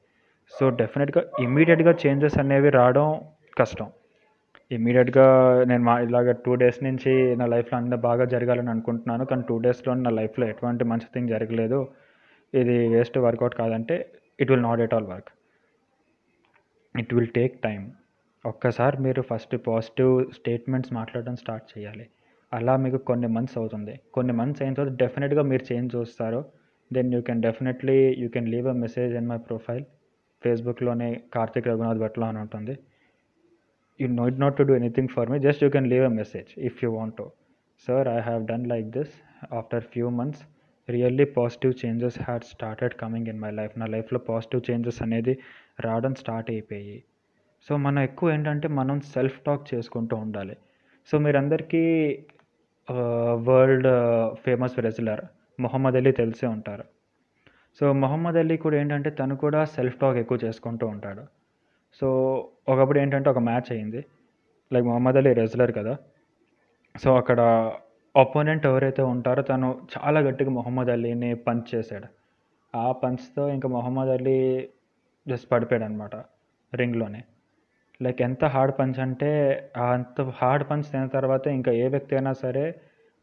సో 0.53 0.71
డెఫినెట్గా 0.71 1.23
ఇమీడియట్గా 1.43 1.93
చేంజెస్ 2.07 2.39
అనేవి 2.39 2.71
రావడం 2.71 3.21
కష్టం. 3.59 3.89
ఇమీడియట్గా 4.71 5.27
నేను 5.65 5.83
మా 5.85 6.01
ఇలాగ 6.01 6.33
టూ 6.45 6.55
డేస్ 6.55 6.83
నుంచి 6.85 7.37
నా 7.37 7.47
లైఫ్లో 7.47 7.79
అంత 7.79 7.95
బాగా 8.09 8.25
జరగాలని 8.25 8.71
అనుకుంటున్నాను. 8.71 9.25
కానీ 9.25 9.43
టూ 9.49 9.59
డేస్లో 9.59 9.95
నా 9.95 10.11
లైఫ్లో 10.11 10.47
ఎటువంటి 10.49 10.85
మంచి 10.85 11.09
థింగ్ 11.15 11.29
జరగలేదు. 11.29 11.89
ఇది 12.55 12.89
వేస్ట్ 12.89 13.19
వర్కౌట్ 13.19 13.55
కాదంటే 13.55 13.97
it 14.41 14.51
will 14.51 14.63
not 14.63 14.81
at 14.81 14.95
all 14.95 15.05
work 15.05 15.31
it 17.01 17.13
will 17.15 17.33
take 17.39 17.57
time 17.67 17.81
ఒక్కసారి 18.45 18.97
మీరు 19.07 19.23
ఫస్ట్ 19.31 19.55
పాజిటివ్ 19.69 20.13
స్టేట్మెంట్స్ 20.37 20.93
మాట్లాడడం 20.99 21.37
స్టార్ట్ 21.43 21.67
చేయాలి. 21.73 22.07
అలా 22.53 22.75
మీకు 22.85 22.99
కొన్ని 23.09 23.29
మంత్స్ 23.37 23.57
అవుతుంది. 23.61 23.95
కొన్ని 24.17 24.33
మంత్స్ 24.41 24.63
అయిన 24.63 24.75
తర్వాత 24.79 24.95
డెఫినెట్గా 25.03 25.43
మీరు 25.51 25.65
చేంజ్ 25.71 25.91
చూస్తారు 25.97 26.41
then 26.91 27.11
you 27.15 27.21
can 27.29 27.43
definitely 27.47 27.97
you 28.23 28.29
can 28.37 28.49
leave 28.55 28.69
a 28.75 28.77
message 28.85 29.15
in 29.21 29.29
my 29.33 29.39
profile. 29.49 29.85
ఫేస్బుక్లోనే 30.43 31.09
Karthik 31.35 31.69
Raghunath 31.71 32.01
భట్లో 32.05 32.27
అని 32.31 32.39
ఉంటుంది. 32.45 32.75
You 34.01 34.09
need 34.21 34.37
not 34.45 34.57
to 34.59 34.65
do 34.71 34.75
anything 34.81 35.11
for 35.15 35.31
me 35.33 35.39
just 35.47 35.63
you 35.65 35.71
can 35.77 35.89
leave 35.93 36.05
a 36.11 36.13
message 36.21 36.51
if 36.69 36.79
you 36.85 36.91
want 36.99 37.17
to. 37.21 37.27
Sir 37.87 38.09
I 38.17 38.19
have 38.29 38.43
done 38.53 38.67
like 38.73 38.89
this. 38.99 39.15
After 39.59 39.85
few 39.95 40.09
months 40.21 40.43
really 40.89 41.27
positive 41.39 41.73
changes 41.81 42.19
had 42.27 42.45
started 42.53 42.95
coming 43.03 43.29
in 43.33 43.41
my 43.45 43.51
life. 43.59 43.75
నా 43.81 43.87
లైఫ్లో 43.95 44.21
positive 44.31 44.63
changes 44.69 45.01
అనేది 45.07 45.35
రావడం 45.81 46.15
start 46.15 46.51
అయిపోయి. 46.51 47.05
So 47.69 47.77
మనం 47.77 48.01
ఎక్కువ 48.03 48.33
ఏంటంటే 48.33 48.69
మనం 48.69 49.01
self 49.01 49.41
talk 49.41 49.75
చేసుకుంటూ 49.75 50.17
ఉండాలి. 50.17 50.57
సో 51.09 51.19
మీరందరికీ 51.19 51.85
world 53.49 53.89
famous 54.35 54.79
wrestler 54.79 55.25
Muhammad 55.61 55.97
Ali 55.97 56.13
తెలిసే 56.13 56.47
ఉంటారు. 56.47 56.85
సో 57.81 57.93
మొహమ్మద్ 57.93 58.37
అలీ 58.37 58.57
కూడా 58.57 58.77
ఏంటంటే 58.77 59.11
తను 59.11 59.37
కూడా 59.37 59.65
సెల్ఫ్ 59.65 59.97
టాక్ 59.97 60.17
ఎక్కువ 60.17 60.39
చేసుకుంటూ 60.45 60.87
ఉంటాడు. 60.87 61.23
సో 62.01 62.09
ఒకప్పుడు 62.69 62.99
ఏంటంటే 62.99 63.31
ఒక 63.31 63.39
మ్యాచ్ 63.39 63.73
అయింది. 63.73 64.05
లైక్ 64.73 64.87
మొహమ్మద్ 64.87 65.17
అలీ 65.17 65.33
రెజ్లర్ 65.33 65.73
కదా. 65.73 65.97
సో 67.03 67.17
అక్కడ 67.17 67.41
అపోనెంట్ 68.17 68.67
ఎవరైతే 68.67 69.03
ఉంటారో 69.03 69.43
తను 69.43 69.69
చాలా 69.95 70.21
గట్టిగా 70.21 70.51
మొహమ్మద్ 70.51 70.91
అలీని 70.91 71.35
పంచ్ 71.35 71.75
చేశాడు. 71.75 72.09
ఆ 72.77 72.93
పంచ్తో 72.93 73.49
ఇంకా 73.49 73.69
మొహమ్మద్ 73.69 74.09
అలీ 74.09 74.69
జస్ట్ 75.29 75.53
పడిపోయాడు 75.53 75.85
అనమాట 75.85 76.17
రింగ్లోనే. 76.75 77.23
లైక్ 78.03 78.23
ఎంత 78.23 78.45
హార్డ్ 78.45 78.75
పంచ్ 78.79 79.01
అంటే 79.01 79.31
అంత 79.77 80.21
హార్డ్ 80.21 80.65
పంచ్ 80.71 80.85
తిన 80.93 81.07
తర్వాత 81.07 81.47
ఇంకా 81.47 81.73
ఏ 81.73 81.89
వ్యక్తి 81.89 82.17
అయినా 82.17 82.33
సరే 82.33 82.65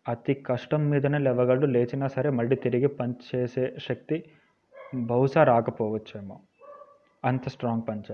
అతి 0.06 0.34
కష్టం 0.34 0.90
మీదనే 0.90 1.18
లేవగలడు. 1.18 1.66
లేచినా 1.66 2.08
సరే 2.08 2.30
మళ్ళీ 2.30 2.56
తిరిగి 2.56 2.88
పంచ్ 2.88 3.36
చేసే 3.36 3.74
శక్తి 3.90 4.24
బహుశా 4.96 5.44
రాకపోవచ్చేమో. 5.44 6.38
అంత 7.26 7.50
స్ట్రాంగ్ 7.50 7.88
పంచ్ 7.90 8.12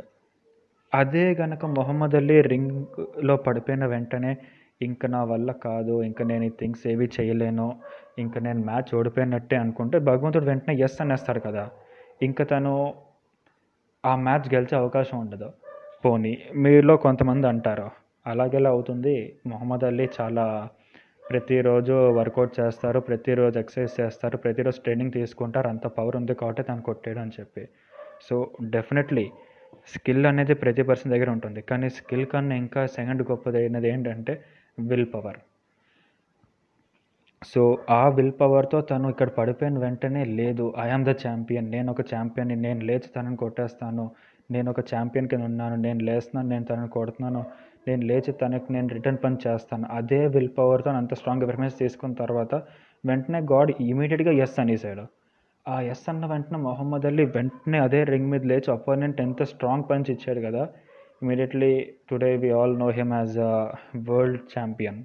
అదే 0.94 1.26
గనక 1.34 1.66
మొహమ్మద్ 1.66 2.16
అలీ 2.16 2.42
రింగ్లో 2.42 3.36
పడిపోయిన 3.36 3.86
వెంటనే 3.86 4.38
ఇంక 4.82 5.06
నా 5.06 5.24
వల్ల 5.24 5.52
కాదు 5.52 6.04
ఇంక 6.04 6.22
నేను 6.22 6.44
ఈ 6.44 6.50
థింగ్స్ 6.50 6.88
ఏవి 6.88 7.08
చేయలేను 7.20 7.68
ఇంక 8.20 8.38
నేను 8.38 8.60
మ్యాచ్ 8.60 8.96
ఓడిపోయినట్టే 8.96 9.56
అనుకుంటే 9.56 10.00
భగవంతుడు 10.00 10.46
వెంటనే 10.46 10.74
ఎస్ 10.76 11.02
అనేస్తాడు 11.02 11.40
కదా. 11.40 11.70
ఇంక 12.22 12.44
తను 12.52 12.74
ఆ 14.03 14.12
మ్యాచ్ 14.15 14.48
గెలిచే 14.53 14.75
అవకాశం 14.75 15.20
ఉండదు. 15.20 15.48
పోనీ 16.05 16.31
మీలో 16.55 16.93
కొంతమంది 16.98 17.46
అంటారు 17.48 17.88
అలాగెలా 18.25 18.70
అవుతుంది? 18.70 19.15
మొహమ్మద్ 19.48 19.84
అలీ 19.84 20.05
చాలా 20.20 20.46
ప్రతిరోజు 21.29 21.96
వర్కౌట్ 22.17 22.53
చేస్తారు 22.60 23.00
ప్రతిరోజు 23.00 23.60
ఎక్సర్సైజ్ 23.60 23.93
చేస్తారు 24.01 24.38
ప్రతిరోజు 24.38 24.79
ట్రైనింగ్ 24.81 25.12
తీసుకుంటారు 25.12 25.67
అంత 25.67 25.88
పవర్ 25.98 26.15
ఉంది 26.15 26.34
కాబట్టి 26.34 26.63
తను 26.63 26.81
కొట్టాడు 26.81 27.20
అని 27.20 27.36
చెప్పి. 27.39 27.63
సో 28.27 28.36
డెఫినెట్లీ 28.75 29.25
స్కిల్ 29.93 30.25
అనేది 30.25 30.53
ప్రతి 30.53 30.81
పర్సన్ 30.81 31.13
దగ్గర 31.13 31.29
ఉంటుంది. 31.29 31.62
కానీ 31.62 31.89
స్కిల్ 31.89 32.25
కన్నా 32.25 32.55
ఇంకా 32.55 32.81
సెకండ్ 32.98 33.24
గొప్పది 33.31 33.58
అయినది 33.58 33.89
ఏంటంటే 33.89 34.34
విల్ 34.79 35.08
పవర్. 35.13 35.39
సో 37.42 37.62
ఆ 37.90 38.04
విల్ 38.08 38.34
పవర్తో 38.40 38.80
తను 38.82 39.10
ఇక్కడ 39.10 39.30
పడిపోయిన 39.38 39.78
వెంటనే 39.80 40.24
లేదు 40.40 40.66
ఐఆమ్ 40.80 41.06
ద 41.06 41.14
ఛాంపియన్ 41.24 41.68
నేను 41.72 41.90
ఒక 41.92 42.02
ఛాంపియన్ని 42.12 42.56
నేను 42.56 42.82
లేచి 42.86 43.10
తనని 43.16 43.38
కొట్టేస్తాను 43.38 44.04
నేను 44.50 44.68
ఒక 44.72 44.82
ఛాంపియన్ 44.92 45.30
కింద 45.32 45.44
ఉన్నాను 45.44 45.76
నేను 45.76 46.02
లేస్తున్నాను 46.06 46.50
నేను 46.50 46.66
తనని 46.66 46.90
కొడుతున్నాను 46.90 47.42
నేను 47.88 48.04
లేచి 48.06 48.32
తనకి 48.34 48.68
నేను 48.74 48.88
రిటర్న్ 48.88 49.20
పని 49.24 49.38
చేస్తాను. 49.46 49.86
అదే 49.92 50.20
విల్ 50.28 50.52
పవర్తో 50.58 50.92
అంత 50.92 51.14
స్ట్రాంగ్ 51.14 51.44
ఎఫర్మెన్స్ 51.44 51.80
తీసుకున్న 51.80 52.16
తర్వాత 52.16 52.54
వెంటనే 53.04 53.40
గాడ్ 53.52 53.72
ఇమీడియట్గా 53.86 54.34
ఎస్ 54.46 54.60
అనేసాడు 54.60 55.06
ఆ 55.66 55.78
ఎస్ 55.94 56.06
అన్న 56.10 56.26
వెంటనే 56.26 56.60
మొహమ్మద్ 56.60 57.06
అలీ 57.06 57.26
వెంటనే 57.38 57.80
అదే 57.80 58.02
రింగ్ 58.04 58.32
మీద 58.34 58.46
లేచి 58.52 58.72
అపోనెంట్ 58.72 59.22
ఎంత 59.22 59.44
స్ట్రాంగ్ 59.54 59.88
పంచ్ 59.90 60.12
ఇచ్చాడు 60.12 60.42
కదా 60.48 60.64
immediately 61.24 61.72
today 62.10 62.32
we 62.44 62.52
all 62.60 62.76
know 62.80 62.90
him 63.00 63.14
as 63.14 63.36
a 63.48 63.54
world 64.08 64.40
champion 64.54 65.02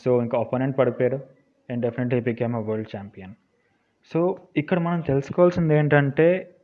so 0.00 0.22
ఇంకా 0.22 0.38
అపోనెంట్ 0.38 0.78
పడిపోయారు. 0.78 1.20
And 1.70 1.82
definitely 1.82 2.20
became 2.20 2.54
a 2.54 2.58
world 2.58 2.96
champion 2.96 3.34
so 4.12 4.38
ఇక్కడ 4.56 4.78
మనం 4.78 5.00
తెలుసుకోవాల్సింది 5.00 5.74
ఏంటంటే 5.74 6.54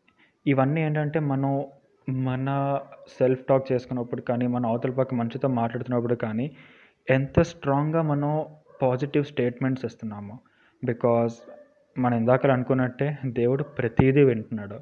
ఇవన్నీ 0.46 0.82
ఏంటంటే 0.82 1.20
మనం 1.20 1.64
మన 2.08 2.78
సెల్ఫ్ 3.18 3.44
టాక్ 3.44 3.72
చేసుకున్నప్పుడు 3.72 4.20
కానీ 4.20 4.46
మన 4.46 4.66
అవతల 4.66 4.90
పక్క 4.90 5.14
మనిషితో 5.14 5.48
మాట్లాడుతున్నప్పుడు 5.48 6.14
కానీ 6.14 6.50
ఎంత 7.10 7.40
స్ట్రాంగ్గా 7.40 8.02
మనం 8.02 8.46
పాజిటివ్ 8.82 9.24
స్టేట్మెంట్స్ 9.24 9.84
ఇస్తున్నాము. 9.84 10.38
బికాజ్ 10.84 11.34
మనం 11.98 12.18
ఇందాక 12.18 12.46
అనుకున్నట్టే 12.46 13.18
దేవుడు 13.26 13.62
ప్రతిదీ 13.62 14.22
వింటున్నాడు. 14.24 14.80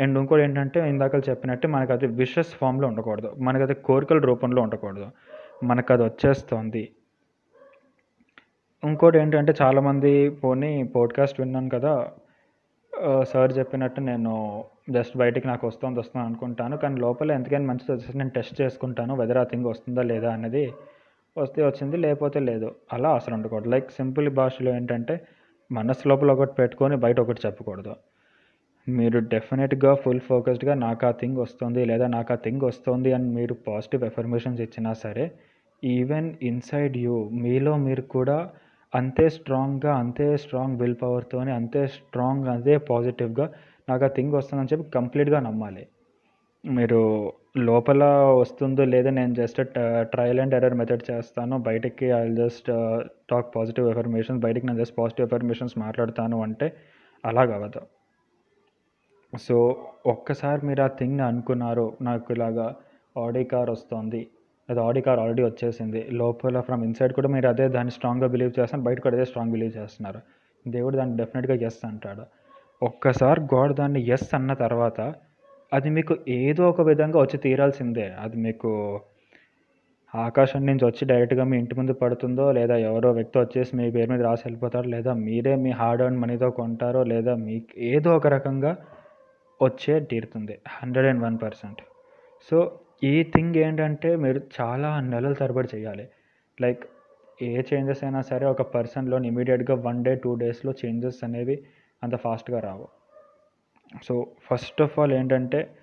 అండ్ 0.00 0.18
ఇంకోటి 0.18 0.42
ఏంటంటే 0.42 0.88
ఇందాక 0.88 1.14
చెప్పినట్టే 1.28 1.68
మనకు 1.68 1.92
అది 1.92 2.06
విషస్ 2.06 2.54
ఫామ్లో 2.54 2.88
ఉండకూడదు. 2.88 3.34
మనకు 3.38 3.62
అది 3.62 3.74
కోరికల 3.74 4.18
రూపంలో 4.18 4.62
ఉండకూడదు. 4.62 5.10
మనకు 5.64 5.92
అది 5.92 6.02
వచ్చేస్తుంది. 6.02 6.92
ఇంకోటి 8.84 9.18
ఏంటంటే 9.18 9.54
చాలామంది 9.62 10.28
పోనీ 10.30 10.82
పోడ్కాస్ట్ 10.82 11.40
విన్నాను 11.40 11.68
కదా 11.68 12.10
సార్ 13.22 13.58
చెప్పినట్టు 13.58 14.00
నేను 14.00 14.64
జస్ట్ 14.90 15.16
బయటికి 15.16 15.46
నాకు 15.46 15.66
వస్తుంది 15.66 15.98
వస్తుంది 16.00 16.26
అనుకుంటాను. 16.26 16.76
కానీ 16.76 17.00
లోపల 17.00 17.32
ఎంతకైనా 17.32 17.66
మంచిది 17.66 17.92
వచ్చేసి 17.92 18.18
నేను 18.18 18.30
టెస్ట్ 18.30 18.60
చేసుకుంటాను 18.60 19.16
వెదర్ 19.16 19.38
ఆ 19.38 19.44
థింగ్ 19.44 19.64
వస్తుందా 19.64 20.02
లేదా 20.02 20.32
అనేది 20.32 20.72
వస్తే 21.38 21.66
వచ్చింది 21.66 21.96
లేకపోతే 21.96 22.40
లేదు. 22.40 22.74
అలా 22.92 23.14
అసలు 23.14 23.34
ఉండకూడదు. 23.34 23.68
లైక్ 23.68 23.90
సింపుల్ 23.90 24.30
భాషలో 24.30 24.76
ఏంటంటే 24.76 25.20
మనసు 25.72 26.08
లోపల 26.08 26.32
ఒకటి 26.32 26.52
పెట్టుకొని 26.52 26.96
బయట 26.96 27.20
ఒకటి 27.20 27.40
చెప్పకూడదు. 27.46 27.94
మీరు 28.88 29.18
డెఫినెట్గా 29.18 29.94
ఫుల్ 29.94 30.20
ఫోకస్డ్గా 30.20 30.74
నాకు 30.74 31.06
ఆ 31.06 31.10
థింగ్ 31.10 31.36
వస్తుంది 31.36 31.84
లేదా 31.84 32.06
నాకు 32.06 32.32
ఆ 32.32 32.36
థింగ్ 32.36 32.60
వస్తుంది 32.60 33.12
అని 33.12 33.24
మీరు 33.24 33.54
పాజిటివ్ 33.54 34.04
ఎఫర్మేషన్స్ 34.04 34.60
ఇచ్చినా 34.60 34.92
సరే 34.92 35.30
ఈవెన్ 35.84 36.34
ఇన్సైడ్ 36.42 36.96
యూ 36.96 37.28
మీలో 37.32 37.76
మీరు 37.76 38.02
కూడా 38.02 38.50
అంతే 38.94 39.24
స్ట్రాంగ్గా 39.36 39.92
అంతే 40.02 40.26
స్ట్రాంగ్ 40.42 40.78
విల్ 40.80 40.98
పవర్తోని 41.02 41.52
అంతే 41.52 41.80
స్ట్రాంగ్ 41.94 42.46
అదే 42.48 42.74
పాజిటివ్గా 42.90 43.46
నాకు 43.88 44.04
ఆ 44.04 44.10
థింగ్ 44.16 44.36
వస్తుందని 44.38 44.70
చెప్పి 44.72 44.84
కంప్లీట్గా 44.90 45.38
నమ్మాలి. 45.40 45.84
మీరు 46.64 47.00
లోపల 47.68 48.02
వస్తుందో 48.42 48.84
లేదో 48.84 49.10
నేను 49.10 49.32
just 49.34 49.60
trial 50.12 50.40
and 50.40 50.54
error 50.54 50.76
method 50.80 51.04
చేస్తాను. 51.10 51.54
బయటకి 51.68 52.06
I 52.12 52.22
just 52.34 52.70
talk 53.30 53.50
positive 53.56 53.88
affirmations 53.90 54.42
బయటకి 54.46 54.66
నేను 54.66 54.80
జస్ట్ 54.82 54.96
పాజిటివ్ 54.98 55.26
ఎఫర్మేషన్స్ 55.28 55.76
మాట్లాడతాను 55.78 56.38
అంటే 56.42 56.68
అలాగవదు 57.24 57.82
సో 59.32 59.56
ఒక్కసారి 60.06 60.60
మీరు 60.66 60.82
ఆ 60.82 60.90
థింగ్ని 60.98 61.22
అనుకున్నారు 61.22 61.86
నాకు 62.02 62.26
ఇలాగా 62.32 62.66
ఆడీ 63.16 63.44
కార్ 63.44 63.70
వస్తుంది 63.70 64.20
అది 64.68 64.80
ఆడీ 64.80 65.00
కార్ 65.00 65.20
ఆల్రెడీ 65.20 65.42
వచ్చేసింది. 65.42 66.00
లోపల 66.12 66.60
ఫ్రమ్ 66.60 66.84
ఇన్సైడ్ 66.84 67.12
కూడా 67.12 67.28
మీరు 67.28 67.48
అదే 67.48 67.68
దాన్ని 67.68 67.90
స్ట్రాంగ్గా 67.90 68.28
బిలీవ్ 68.28 68.52
చేస్తున్నారు 68.60 68.86
బయట 68.88 69.00
కూడా 69.00 69.16
అదే 69.16 69.24
స్ట్రాంగ్ 69.24 69.52
బిలీవ్ 69.52 69.72
చేస్తున్నారు. 69.76 70.20
దేవుడు 70.68 70.96
దాన్ని 70.96 71.16
డెఫినెట్గా 71.16 71.54
ఎస్ 71.66 71.80
అంటాడు. 71.84 72.24
ఒక్కసారి 72.82 73.40
గాడ్ 73.54 73.72
దాన్ని 73.74 74.00
ఎస్ 74.06 74.34
అన్న 74.34 74.52
తర్వాత 74.54 75.00
అది 75.72 75.90
మీకు 75.90 76.14
ఏదో 76.28 76.68
ఒక 76.68 76.80
విధంగా 76.80 77.18
వచ్చి 77.20 77.36
తీరాల్సిందే. 77.38 78.06
అది 78.24 78.36
మీకు 78.36 78.70
ఆకాశం 80.14 80.66
నుంచి 80.66 80.84
వచ్చి 80.84 81.04
డైరెక్ట్గా 81.06 81.44
మీ 81.44 81.56
ఇంటి 81.58 81.74
ముందు 81.74 81.92
పడుతుందో 81.92 82.52
లేదా 82.52 82.76
ఎవరో 82.76 83.12
వ్యక్తి 83.12 83.38
వచ్చేసి 83.38 83.76
మీ 83.76 83.90
పేరు 83.90 84.10
మీద 84.12 84.22
రాసి 84.22 84.42
వెళ్ళిపోతారో 84.46 84.88
లేదా 84.88 85.12
మీరే 85.12 85.54
మీ 85.56 85.70
హార్డ్ 85.70 86.02
అండ్ 86.02 86.18
మనీతో 86.18 86.50
కొంటారో 86.50 87.02
లేదా 87.04 87.34
మీకు 87.34 87.70
ఏదో 87.78 88.16
ఒక 88.16 88.26
రకంగా 88.26 88.72
వచ్చే 89.62 89.94
తీరుతుంది. 90.00 90.58
Hundred 90.68 91.06
and 91.06 91.22
one 91.22 91.38
percent 91.42 91.80
so 92.50 92.58
ఈ 93.02 93.22
థింగ్ 93.22 93.56
ఏంటంటే 93.56 94.16
మీరు 94.16 94.40
చాలా 94.60 95.00
నెలల 95.00 95.32
తరబడి 95.32 95.68
చేయాలి. 95.74 96.08
లైక్ 96.60 96.82
ఏ 97.42 97.62
చేంజెస్ 97.72 98.04
అయినా 98.04 98.20
సరే 98.20 98.46
ఒక 98.46 98.62
పర్సన్లో 98.62 99.22
ఇమీడియట్గా 99.22 99.74
వన్ 99.76 100.04
డే 100.04 100.14
టూ 100.14 100.34
డేస్లో 100.34 100.74
చేంజెస్ 100.84 101.24
అనేవి 101.24 101.62
అంత 102.02 102.16
ఫాస్ట్గా 102.16 102.60
రావు. 102.60 102.88
సో 104.04 104.26
ఫస్ట్ 104.42 104.82
ఆఫ్ 104.82 104.98
ఆల్ 104.98 105.12
ఏంటంటే 105.12 105.76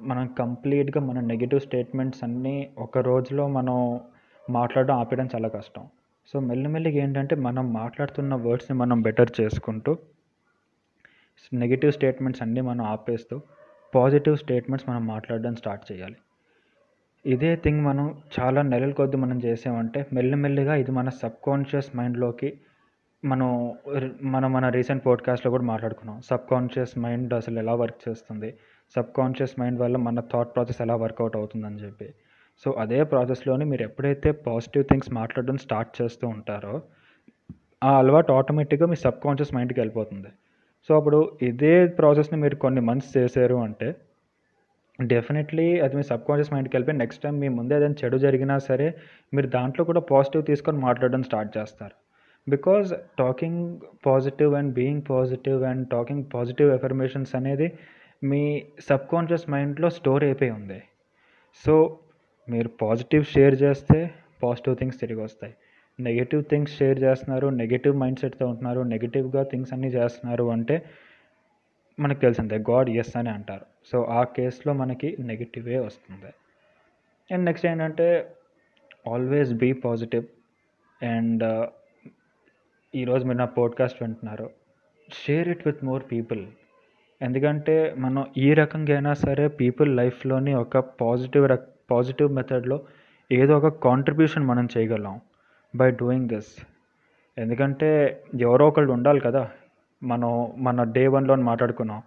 మనం 0.00 0.26
కంప్లీట్గా 0.38 1.00
మన 1.04 1.20
నెగిటివ్ 1.20 1.60
స్టేట్మెంట్స్ 1.60 2.24
అన్నీ 2.24 2.70
ఒక 2.78 2.98
రోజులో 2.98 3.48
మనం 3.48 4.00
మాట్లాడడం 4.50 4.94
ఆపేయడం 4.94 5.28
చాలా 5.34 5.48
కష్టం. 5.48 5.88
సో 6.26 6.40
మెల్లిమెల్లిగా 6.40 7.02
ఏంటంటే 7.02 7.36
మనం 7.36 7.72
మాట్లాడుతున్న 7.72 8.34
వర్డ్స్ని 8.34 8.78
మనం 8.78 9.02
బెటర్ 9.02 9.40
చేసుకుంటూ 9.40 9.98
నెగిటివ్ 11.52 11.92
స్టేట్మెంట్స్ 11.92 12.42
అన్నీ 12.42 12.60
మనం 12.60 12.84
ఆపేస్తూ 12.84 13.40
పాజిటివ్ 13.94 14.36
స్టేట్మెంట్స్ 14.36 14.88
మనం 14.88 15.06
మాట్లాడడం 15.06 15.54
స్టార్ట్ 15.56 15.92
చేయాలి. 15.92 16.16
ఇదే 17.26 17.56
థింగ్ 17.56 17.80
మనం 17.80 18.14
చాలా 18.40 18.62
నెలల 18.62 18.90
కొద్ది 18.90 19.16
మనం 19.16 19.38
చేసామంటే 19.44 20.06
మెల్లిమెల్లిగా 20.12 20.74
ఇది 20.74 20.90
మన 20.90 21.08
సబ్ 21.08 21.44
కాన్షియస్ 21.46 21.96
మైండ్లోకి 21.96 22.52
మనం 23.24 23.74
మనం 24.22 24.52
మన 24.52 24.68
రీసెంట్ 24.68 25.06
పోడ్కాస్ట్లో 25.06 25.50
కూడా 25.50 25.62
మాట్లాడుకున్నాం. 25.62 26.20
సబ్ 26.20 26.50
కాన్షియస్ 26.50 26.98
మైండ్ 26.98 27.34
అసలు 27.34 27.58
ఎలా 27.58 27.74
వర్క్ 27.74 28.08
చేస్తుంది? 28.08 28.54
సబ్ 28.96 29.16
కాన్షియస్ 29.16 29.60
మైండ్ 29.60 29.80
వల్ల 29.80 29.96
మన 29.96 30.20
థాట్ 30.20 30.54
ప్రాసెస్ 30.54 30.82
ఎలా 30.82 30.96
వర్కౌట్ 30.96 31.36
అవుతుందని 31.36 31.76
చెప్పి. 31.76 32.14
సో 32.64 32.70
అదే 32.70 33.04
ప్రాసెస్లోని 33.04 33.64
మీరు 33.64 33.82
ఎప్పుడైతే 33.82 34.32
పాజిటివ్ 34.32 34.84
థింగ్స్ 34.84 35.12
మాట్లాడడం 35.12 35.56
స్టార్ట్ 35.56 36.02
చేస్తూ 36.02 36.28
ఉంటారో 36.28 36.82
ఆ 37.84 37.98
అలవాటు 37.98 38.32
ఆటోమేటిక్గా 38.32 38.86
మీ 38.86 38.96
సబ్కాన్షియస్ 38.96 39.54
మైండ్కి 39.54 39.80
వెళ్ళిపోతుంది. 39.80 40.28
సో 40.88 40.96
అప్పుడు 40.96 41.38
ఇదే 41.42 41.86
ప్రాసెస్ని 41.86 42.40
మీరు 42.40 42.56
కొన్ని 42.56 42.80
మంత్స్ 42.80 43.16
చేశారు 43.16 43.54
అంటే 43.54 43.96
డెఫినెట్లీ 44.98 45.66
అది 45.84 45.96
మీ 45.96 46.02
సబ్ 46.02 46.24
కాన్షియస్ 46.28 46.52
మైండ్కి 46.52 46.74
వెళ్ళిపోయి 46.76 46.98
నెక్స్ట్ 47.02 47.22
టైం 47.24 47.34
మీ 47.42 47.48
ముందే 47.58 47.74
ఏదైనా 47.76 47.96
చెడు 48.00 48.16
జరిగినా 48.24 48.54
సరే 48.68 48.86
మీరు 49.34 49.48
దాంట్లో 49.56 49.82
కూడా 49.90 50.00
పాజిటివ్ 50.12 50.42
తీసుకొని 50.50 50.78
మాట్లాడడం 50.86 51.22
స్టార్ట్ 51.28 51.52
చేస్తారు. 51.58 51.94
Because 52.46 52.88
talking 53.20 53.62
positive 54.06 54.52
and 54.58 54.72
being 54.78 55.04
positive 55.12 55.62
and 55.70 55.84
talking 55.94 56.24
positive 56.34 56.70
affirmations 56.76 57.32
అనేది 57.40 57.68
మీ 58.22 58.42
సబ్ 58.88 59.06
కాన్షియస్ 59.12 59.46
మైండ్లో 59.54 59.88
స్టోర్ 59.98 60.24
అయిపోయి 60.28 60.52
ఉంది. 60.58 60.80
సో 61.64 61.74
మీరు 62.48 62.70
పాజిటివ్ 62.84 63.24
షేర్ 63.34 63.56
చేస్తే 63.64 63.98
పాజిటివ్ 64.42 64.76
థింగ్స్ 64.80 65.00
తిరిగి 65.02 65.20
వస్తాయి. 65.26 65.54
నెగిటివ్ 65.98 66.42
థింగ్స్ 66.50 66.74
షేర్ 66.78 66.98
చేస్తున్నారు 67.04 67.46
నెగిటివ్ 67.62 67.94
మైండ్ 68.02 68.20
సెట్తో 68.22 68.44
ఉంటున్నారు 68.52 68.80
నెగిటివ్గా 68.94 69.42
థింగ్స్ 69.52 69.72
అన్నీ 69.76 69.88
చేస్తున్నారు 69.98 70.44
అంటే 70.56 70.76
మనకు 71.98 72.20
తెలిసిందే 72.24 72.58
గాడ్ 72.70 72.90
ఎస్ 73.02 73.16
అని 73.20 73.30
అంటారు. 73.36 73.66
సో 73.92 74.02
ఆ 74.02 74.24
కేసులో 74.24 74.72
మనకి 74.72 75.16
నెగిటివే 75.20 75.78
వస్తుంది. 75.78 76.30
అండ్ 77.30 77.44
నెక్స్ట్ 77.44 77.66
ఏంటంటే 77.66 78.34
always 79.08 79.52
be 79.52 79.72
positive 79.72 80.24
and 81.04 81.42
uh, 81.42 81.66
ఈరోజు 82.94 83.24
మీరు 83.24 83.38
నా 83.38 83.44
పోడ్కాస్ట్ 83.44 84.02
వింటున్నారు. 84.02 84.50
Share 85.08 85.48
it 85.48 85.66
with 85.66 85.84
more 85.84 86.02
people 86.12 86.46
ఎందుకంటే 87.22 87.94
మనం 87.98 88.26
ఈ 88.36 88.54
రకంగా 88.54 88.94
అయినా 88.94 89.12
సరే 89.14 89.48
పీపుల్ 89.48 89.96
లైఫ్లోని 89.96 90.54
ఒక 90.54 90.78
పాజిటివ్ 90.78 91.48
రక్ 91.48 91.68
పాజిటివ్ 91.90 92.32
మెథడ్లో 92.32 92.78
ఏదో 93.30 93.52
ఒక 93.58 93.68
కాంట్రిబ్యూషన్ 93.84 94.46
మనం 94.46 94.68
చేయగలం 94.76 95.20
బై 95.74 95.90
డూయింగ్ 95.90 96.28
దిస్ 96.28 96.52
ఎందుకంటే 97.36 97.88
ఎవరో 98.40 98.68
ఒకళ్ళు 98.68 98.92
ఉండాలి 98.92 99.20
కదా. 99.20 99.42
మనం 100.02 100.30
మన 100.58 100.82
డే 100.92 101.06
వన్లో 101.06 101.34
మాట్లాడుకున్నాం. 101.50 102.02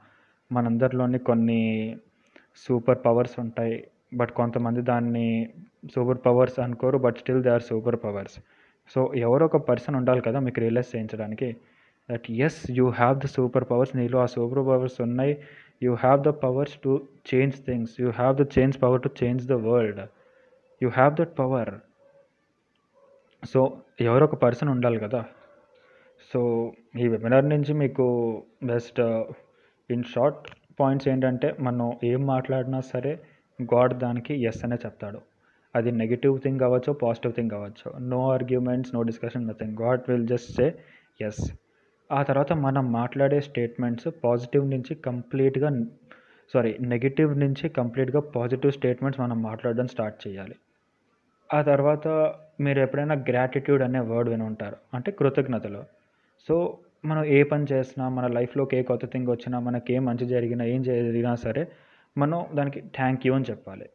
మనందరిలోని 0.51 1.19
కొన్ని 1.29 1.61
సూపర్ 2.65 2.99
పవర్స్ 3.05 3.35
ఉంటాయి. 3.39 3.77
బట్ 4.19 4.31
కొంతమంది 4.39 4.81
దాన్ని 4.81 5.27
సూపర్ 5.95 6.19
పవర్స్ 6.25 6.57
అనుకోరు. 6.59 6.97
But 6.97 7.17
still 7.17 7.43
they 7.43 7.49
are 7.49 7.65
super 7.69 7.97
powers. 8.05 8.37
So 8.93 9.01
ఎవరో 9.25 9.45
ఒక 9.45 9.57
పర్సన్ 9.69 9.95
ఉండాలి 9.95 10.21
కదా 10.21 10.39
మీకు 10.39 10.59
రియలైజ్ 10.59 10.89
చేయించడానికి. 10.95 11.49
That 12.09 12.27
yes 12.45 12.61
you 12.77 12.85
have 12.99 13.17
the 13.23 13.27
super 13.35 13.65
powers 13.71 13.93
నీలో 13.95 14.19
ఆ 14.19 14.25
సూపర్ 14.35 14.63
పవర్స్ 14.69 14.97
ఉన్నాయి. 15.01 15.33
You 15.83 15.91
have 15.93 16.19
the 16.23 16.31
powers 16.43 16.75
to 16.83 16.91
change 17.29 17.55
things 17.67 17.93
you 18.01 18.09
have 18.09 18.33
the 18.41 18.45
change 18.57 18.75
power 18.83 19.01
to 19.01 19.09
change 19.21 19.45
the 19.51 19.57
world 19.67 20.01
you 20.81 20.89
have 20.89 21.13
that 21.15 21.33
power 21.39 21.71
so 23.43 23.59
ఎవరో 24.01 24.23
ఒక 24.25 24.35
person 24.35 24.69
ఉండాలి 24.69 24.99
కదా. 24.99 25.21
So 26.31 26.39
ఈ 26.99 27.07
webinar 27.07 27.47
నుంచి 27.49 27.73
మీకు 27.73 28.05
బెస్ట్ 28.63 28.99
ఇన్ 29.91 30.03
షార్ట్ 30.03 30.39
పాయింట్స్ 30.79 31.07
ఏంటంటే 31.07 31.55
మనం 31.59 31.87
ఏం 32.03 32.25
మాట్లాడినా 32.25 32.79
సరే 32.93 33.19
గాడ్ 33.73 33.93
దానికి 33.93 34.33
ఎస్ 34.43 34.63
అనే 34.65 34.77
చెప్తాడు. 34.85 35.19
అది 35.75 35.91
నెగిటివ్ 35.91 36.39
థింగ్ 36.39 36.61
అవ్వచ్చు 36.61 36.93
పాజిటివ్ 36.93 37.33
థింగ్ 37.33 37.51
అవ్వచ్చు 37.51 37.89
no 38.07 38.19
arguments 38.33 38.95
no 38.95 39.01
discussion 39.01 39.47
nothing 39.47 39.77
God 39.81 40.01
will 40.09 40.27
just 40.27 40.51
say 40.51 40.65
yes 41.21 41.41
ఆ 42.09 42.23
తర్వాత 42.23 42.53
మనం 42.53 42.91
మాట్లాడే 42.91 43.41
స్టేట్మెంట్స్ 43.41 44.07
పాజిటివ్ 44.23 44.65
నుంచి 44.69 44.95
కంప్లీట్గా 44.95 45.69
సారీ 46.53 46.77
నెగిటివ్ 46.81 47.39
నుంచి 47.39 47.69
కంప్లీట్గా 47.69 48.21
పాజిటివ్ 48.35 48.71
స్టేట్మెంట్స్ 48.71 49.21
మనం 49.21 49.41
మాట్లాడడం 49.41 49.87
స్టార్ట్ 49.87 50.27
చేయాలి. 50.27 50.55
ఆ 51.49 51.61
తర్వాత 51.61 52.07
మీరు 52.61 52.79
ఎప్పుడైనా 52.79 53.15
గ్రాటిట్యూడ్ 53.29 53.81
అనే 53.81 53.99
వర్డ్ 53.99 54.29
విని 54.29 54.43
ఉంటారు 54.43 54.77
అంటే 54.93 55.11
కృతజ్ఞతలు. 55.11 55.83
సో 56.47 56.55
మనం 57.05 57.23
ఏ 57.25 57.43
పని 57.43 57.65
చేసినా 57.71 58.09
మన 58.09 58.27
లైఫ్లోకి 58.27 58.77
ఏ 58.77 58.83
కొత్త 58.83 59.05
థింగ్ 59.05 59.27
వచ్చినా 59.27 59.59
మనకి 59.59 59.93
ఏం 59.93 60.05
మంచి 60.05 60.25
జరిగినా 60.25 60.65
ఏం 60.65 60.81
జరిగినా 60.81 61.35
సరే 61.35 61.67
మనం 62.17 62.45
దానికి 62.55 62.81
థ్యాంక్ 62.81 63.27
యూ 63.27 63.33
అని 63.33 63.45
చెప్పాలి. 63.49 63.89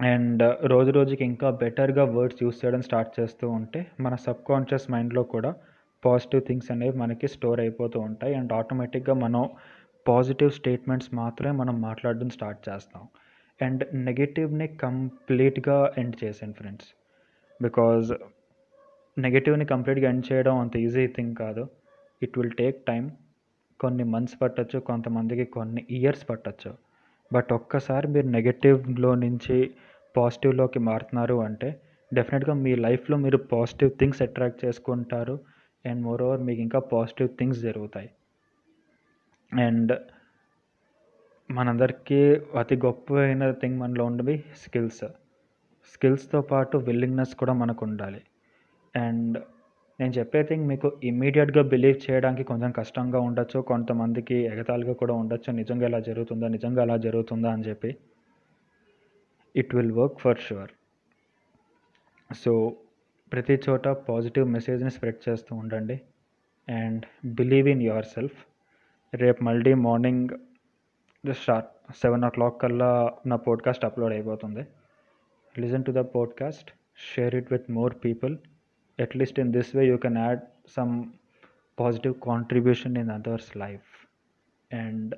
అండ్ 0.00 0.56
రోజు 0.64 0.90
రోజుకి 0.90 1.24
ఇంకా 1.24 1.50
బెటర్గా 1.50 2.04
వర్డ్స్ 2.04 2.42
యూస్ 2.42 2.64
చేయడం 2.64 2.82
స్టార్ట్ 2.82 3.20
చేస్తూ 3.20 3.50
ఉంటే 3.50 3.86
మన 4.00 4.14
సబ్ 4.14 4.44
కాన్షియస్ 4.48 4.90
మైండ్లో 4.90 5.22
కూడా 5.22 5.54
పాజిటివ్ 6.04 6.42
థింగ్స్ 6.42 6.70
అనేవి 6.70 6.96
మనకి 6.96 7.28
స్టోర్ 7.28 7.60
అయిపోతూ 7.60 8.00
ఉంటాయి. 8.00 8.34
అండ్ 8.34 8.52
ఆటోమేటిక్గా 8.52 9.14
మనం 9.14 9.50
పాజిటివ్ 10.08 10.50
స్టేట్మెంట్స్ 10.50 11.14
మాత్రమే 11.14 11.56
మనం 11.56 11.80
మాట్లాడడం 11.80 12.28
స్టార్ట్ 12.28 12.68
చేస్తాం. 12.68 13.02
అండ్ 13.62 13.84
నెగిటివ్ని 13.94 14.66
కంప్లీట్గా 14.68 15.92
ఎండ్ 15.98 16.24
చేసాను 16.24 16.52
ఫ్రెండ్స్. 16.52 16.88
బికాజ్ 17.62 18.12
నెగిటివ్ని 19.18 19.64
కంప్లీట్గా 19.64 20.08
ఎండ్ 20.08 20.32
చేయడం 20.32 20.58
అంత 20.58 20.76
ఈజీ 20.76 21.06
థింగ్ 21.06 21.34
కాదు. 21.34 21.68
ఇట్ 22.22 22.38
విల్ 22.38 22.52
టేక్ 22.52 22.86
టైం 22.86 23.10
కొన్ని 23.80 24.04
మంత్స్ 24.04 24.42
పట్టచ్చు 24.42 24.78
కొంతమందికి 24.78 25.44
కొన్ని 25.44 25.86
ఇయర్స్ 25.90 26.30
పట్టచ్చు. 26.30 26.74
బట్ 27.32 27.52
ఒక్కసారి 27.52 28.08
మీరు 28.08 28.26
నెగటివ్లో 28.26 29.14
నుంచి 29.14 29.70
పాజిటివ్లోకి 30.16 30.78
మారుతున్నారు 30.78 31.42
అంటే 31.42 31.80
డెఫినెట్గా 32.14 32.54
మీ 32.54 32.74
లైఫ్లో 32.74 33.16
మీరు 33.16 33.36
పాజిటివ్ 33.36 33.90
థింగ్స్ 33.90 34.22
అట్రాక్ట్ 34.22 34.64
చేసుకుంటారు. 34.64 35.38
అండ్ 35.86 36.02
మోర్ 36.02 36.22
ఓవర్ 36.22 36.40
మీకు 36.40 36.60
ఇంకా 36.60 36.78
పాజిటివ్ 36.78 37.28
థింగ్స్ 37.28 37.60
జరుగుతాయి. 37.60 38.10
అండ్ 39.60 39.98
మనందరికీ 41.50 42.40
అతి 42.58 42.76
గొప్పమైన 42.76 43.50
థింగ్ 43.52 43.78
మనలో 43.78 44.04
ఉండవి 44.04 44.44
స్కిల్స్. 44.56 45.04
స్కిల్స్తో 45.92 46.40
పాటు 46.40 46.78
విల్లింగ్నెస్ 46.78 47.34
కూడా 47.34 47.52
మనకు 47.52 47.84
ఉండాలి. 47.84 48.22
అండ్ 48.96 49.38
నేను 50.00 50.12
చెప్పే 50.12 50.42
థింగ్ 50.42 50.66
మీకు 50.66 51.00
ఇమ్మీడియట్గా 51.04 51.62
బిలీవ్ 51.62 52.10
చేయడానికి 52.10 52.44
కొంచెం 52.44 52.70
కష్టంగా 52.70 53.20
ఉండొచ్చు 53.20 53.60
కొంతమందికి 53.60 54.34
ఎగతాళిగా 54.34 54.92
కూడా 54.92 55.14
ఉండొచ్చు. 55.14 55.52
నిజంగా 55.52 55.84
ఎలా 55.86 56.00
జరుగుతుందా 56.00 56.48
నిజంగా 56.48 56.82
అలా 56.82 56.96
జరుగుతుందా 56.96 57.52
అని 57.52 57.62
చెప్పి 57.62 57.96
it 59.56 59.74
will 59.74 59.92
work 59.92 60.18
for 60.18 60.38
sure 60.38 60.70
so 62.34 62.76
ప్రతి 63.32 63.60
చోట 63.68 63.88
పాజిటివ్ 63.88 64.46
మెసేజ్ని 64.48 64.90
స్ప్రెడ్ 64.90 65.28
చేస్తూ 65.28 65.56
ఉండండి. 65.56 66.00
And 66.68 67.04
believe 67.24 67.68
in 67.68 67.82
your 67.82 68.04
self 68.04 68.38
రేపు 69.14 69.44
మళ్ళీ 69.44 69.74
మార్నింగ్ 69.74 70.28
షార్ట్ 71.32 71.68
సెవెన్ 72.02 72.24
ఓ 72.24 72.28
క్లాక్ 72.28 72.62
కల్లా 72.62 73.14
నా 73.26 73.36
పోడ్కాస్ట్ 73.36 73.84
అప్లోడ్ 73.84 74.12
అయిపోతుంది. 74.12 74.66
Listen 75.58 75.84
to 75.84 75.92
the 75.92 76.02
podcast 76.14 76.70
share 77.14 77.34
it 77.34 77.52
with 77.52 77.70
more 77.70 77.94
people 78.04 78.36
at 78.98 79.14
least 79.14 79.38
in 79.38 79.50
this 79.52 79.72
way 79.74 79.86
you 79.86 79.98
can 79.98 80.16
add 80.16 80.42
some 80.66 81.14
positive 81.76 82.20
contribution 82.20 82.96
in 82.96 83.10
others 83.10 83.54
life 83.54 84.06
and 84.70 85.14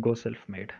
go 0.00 0.14
self 0.14 0.36
made 0.48 0.72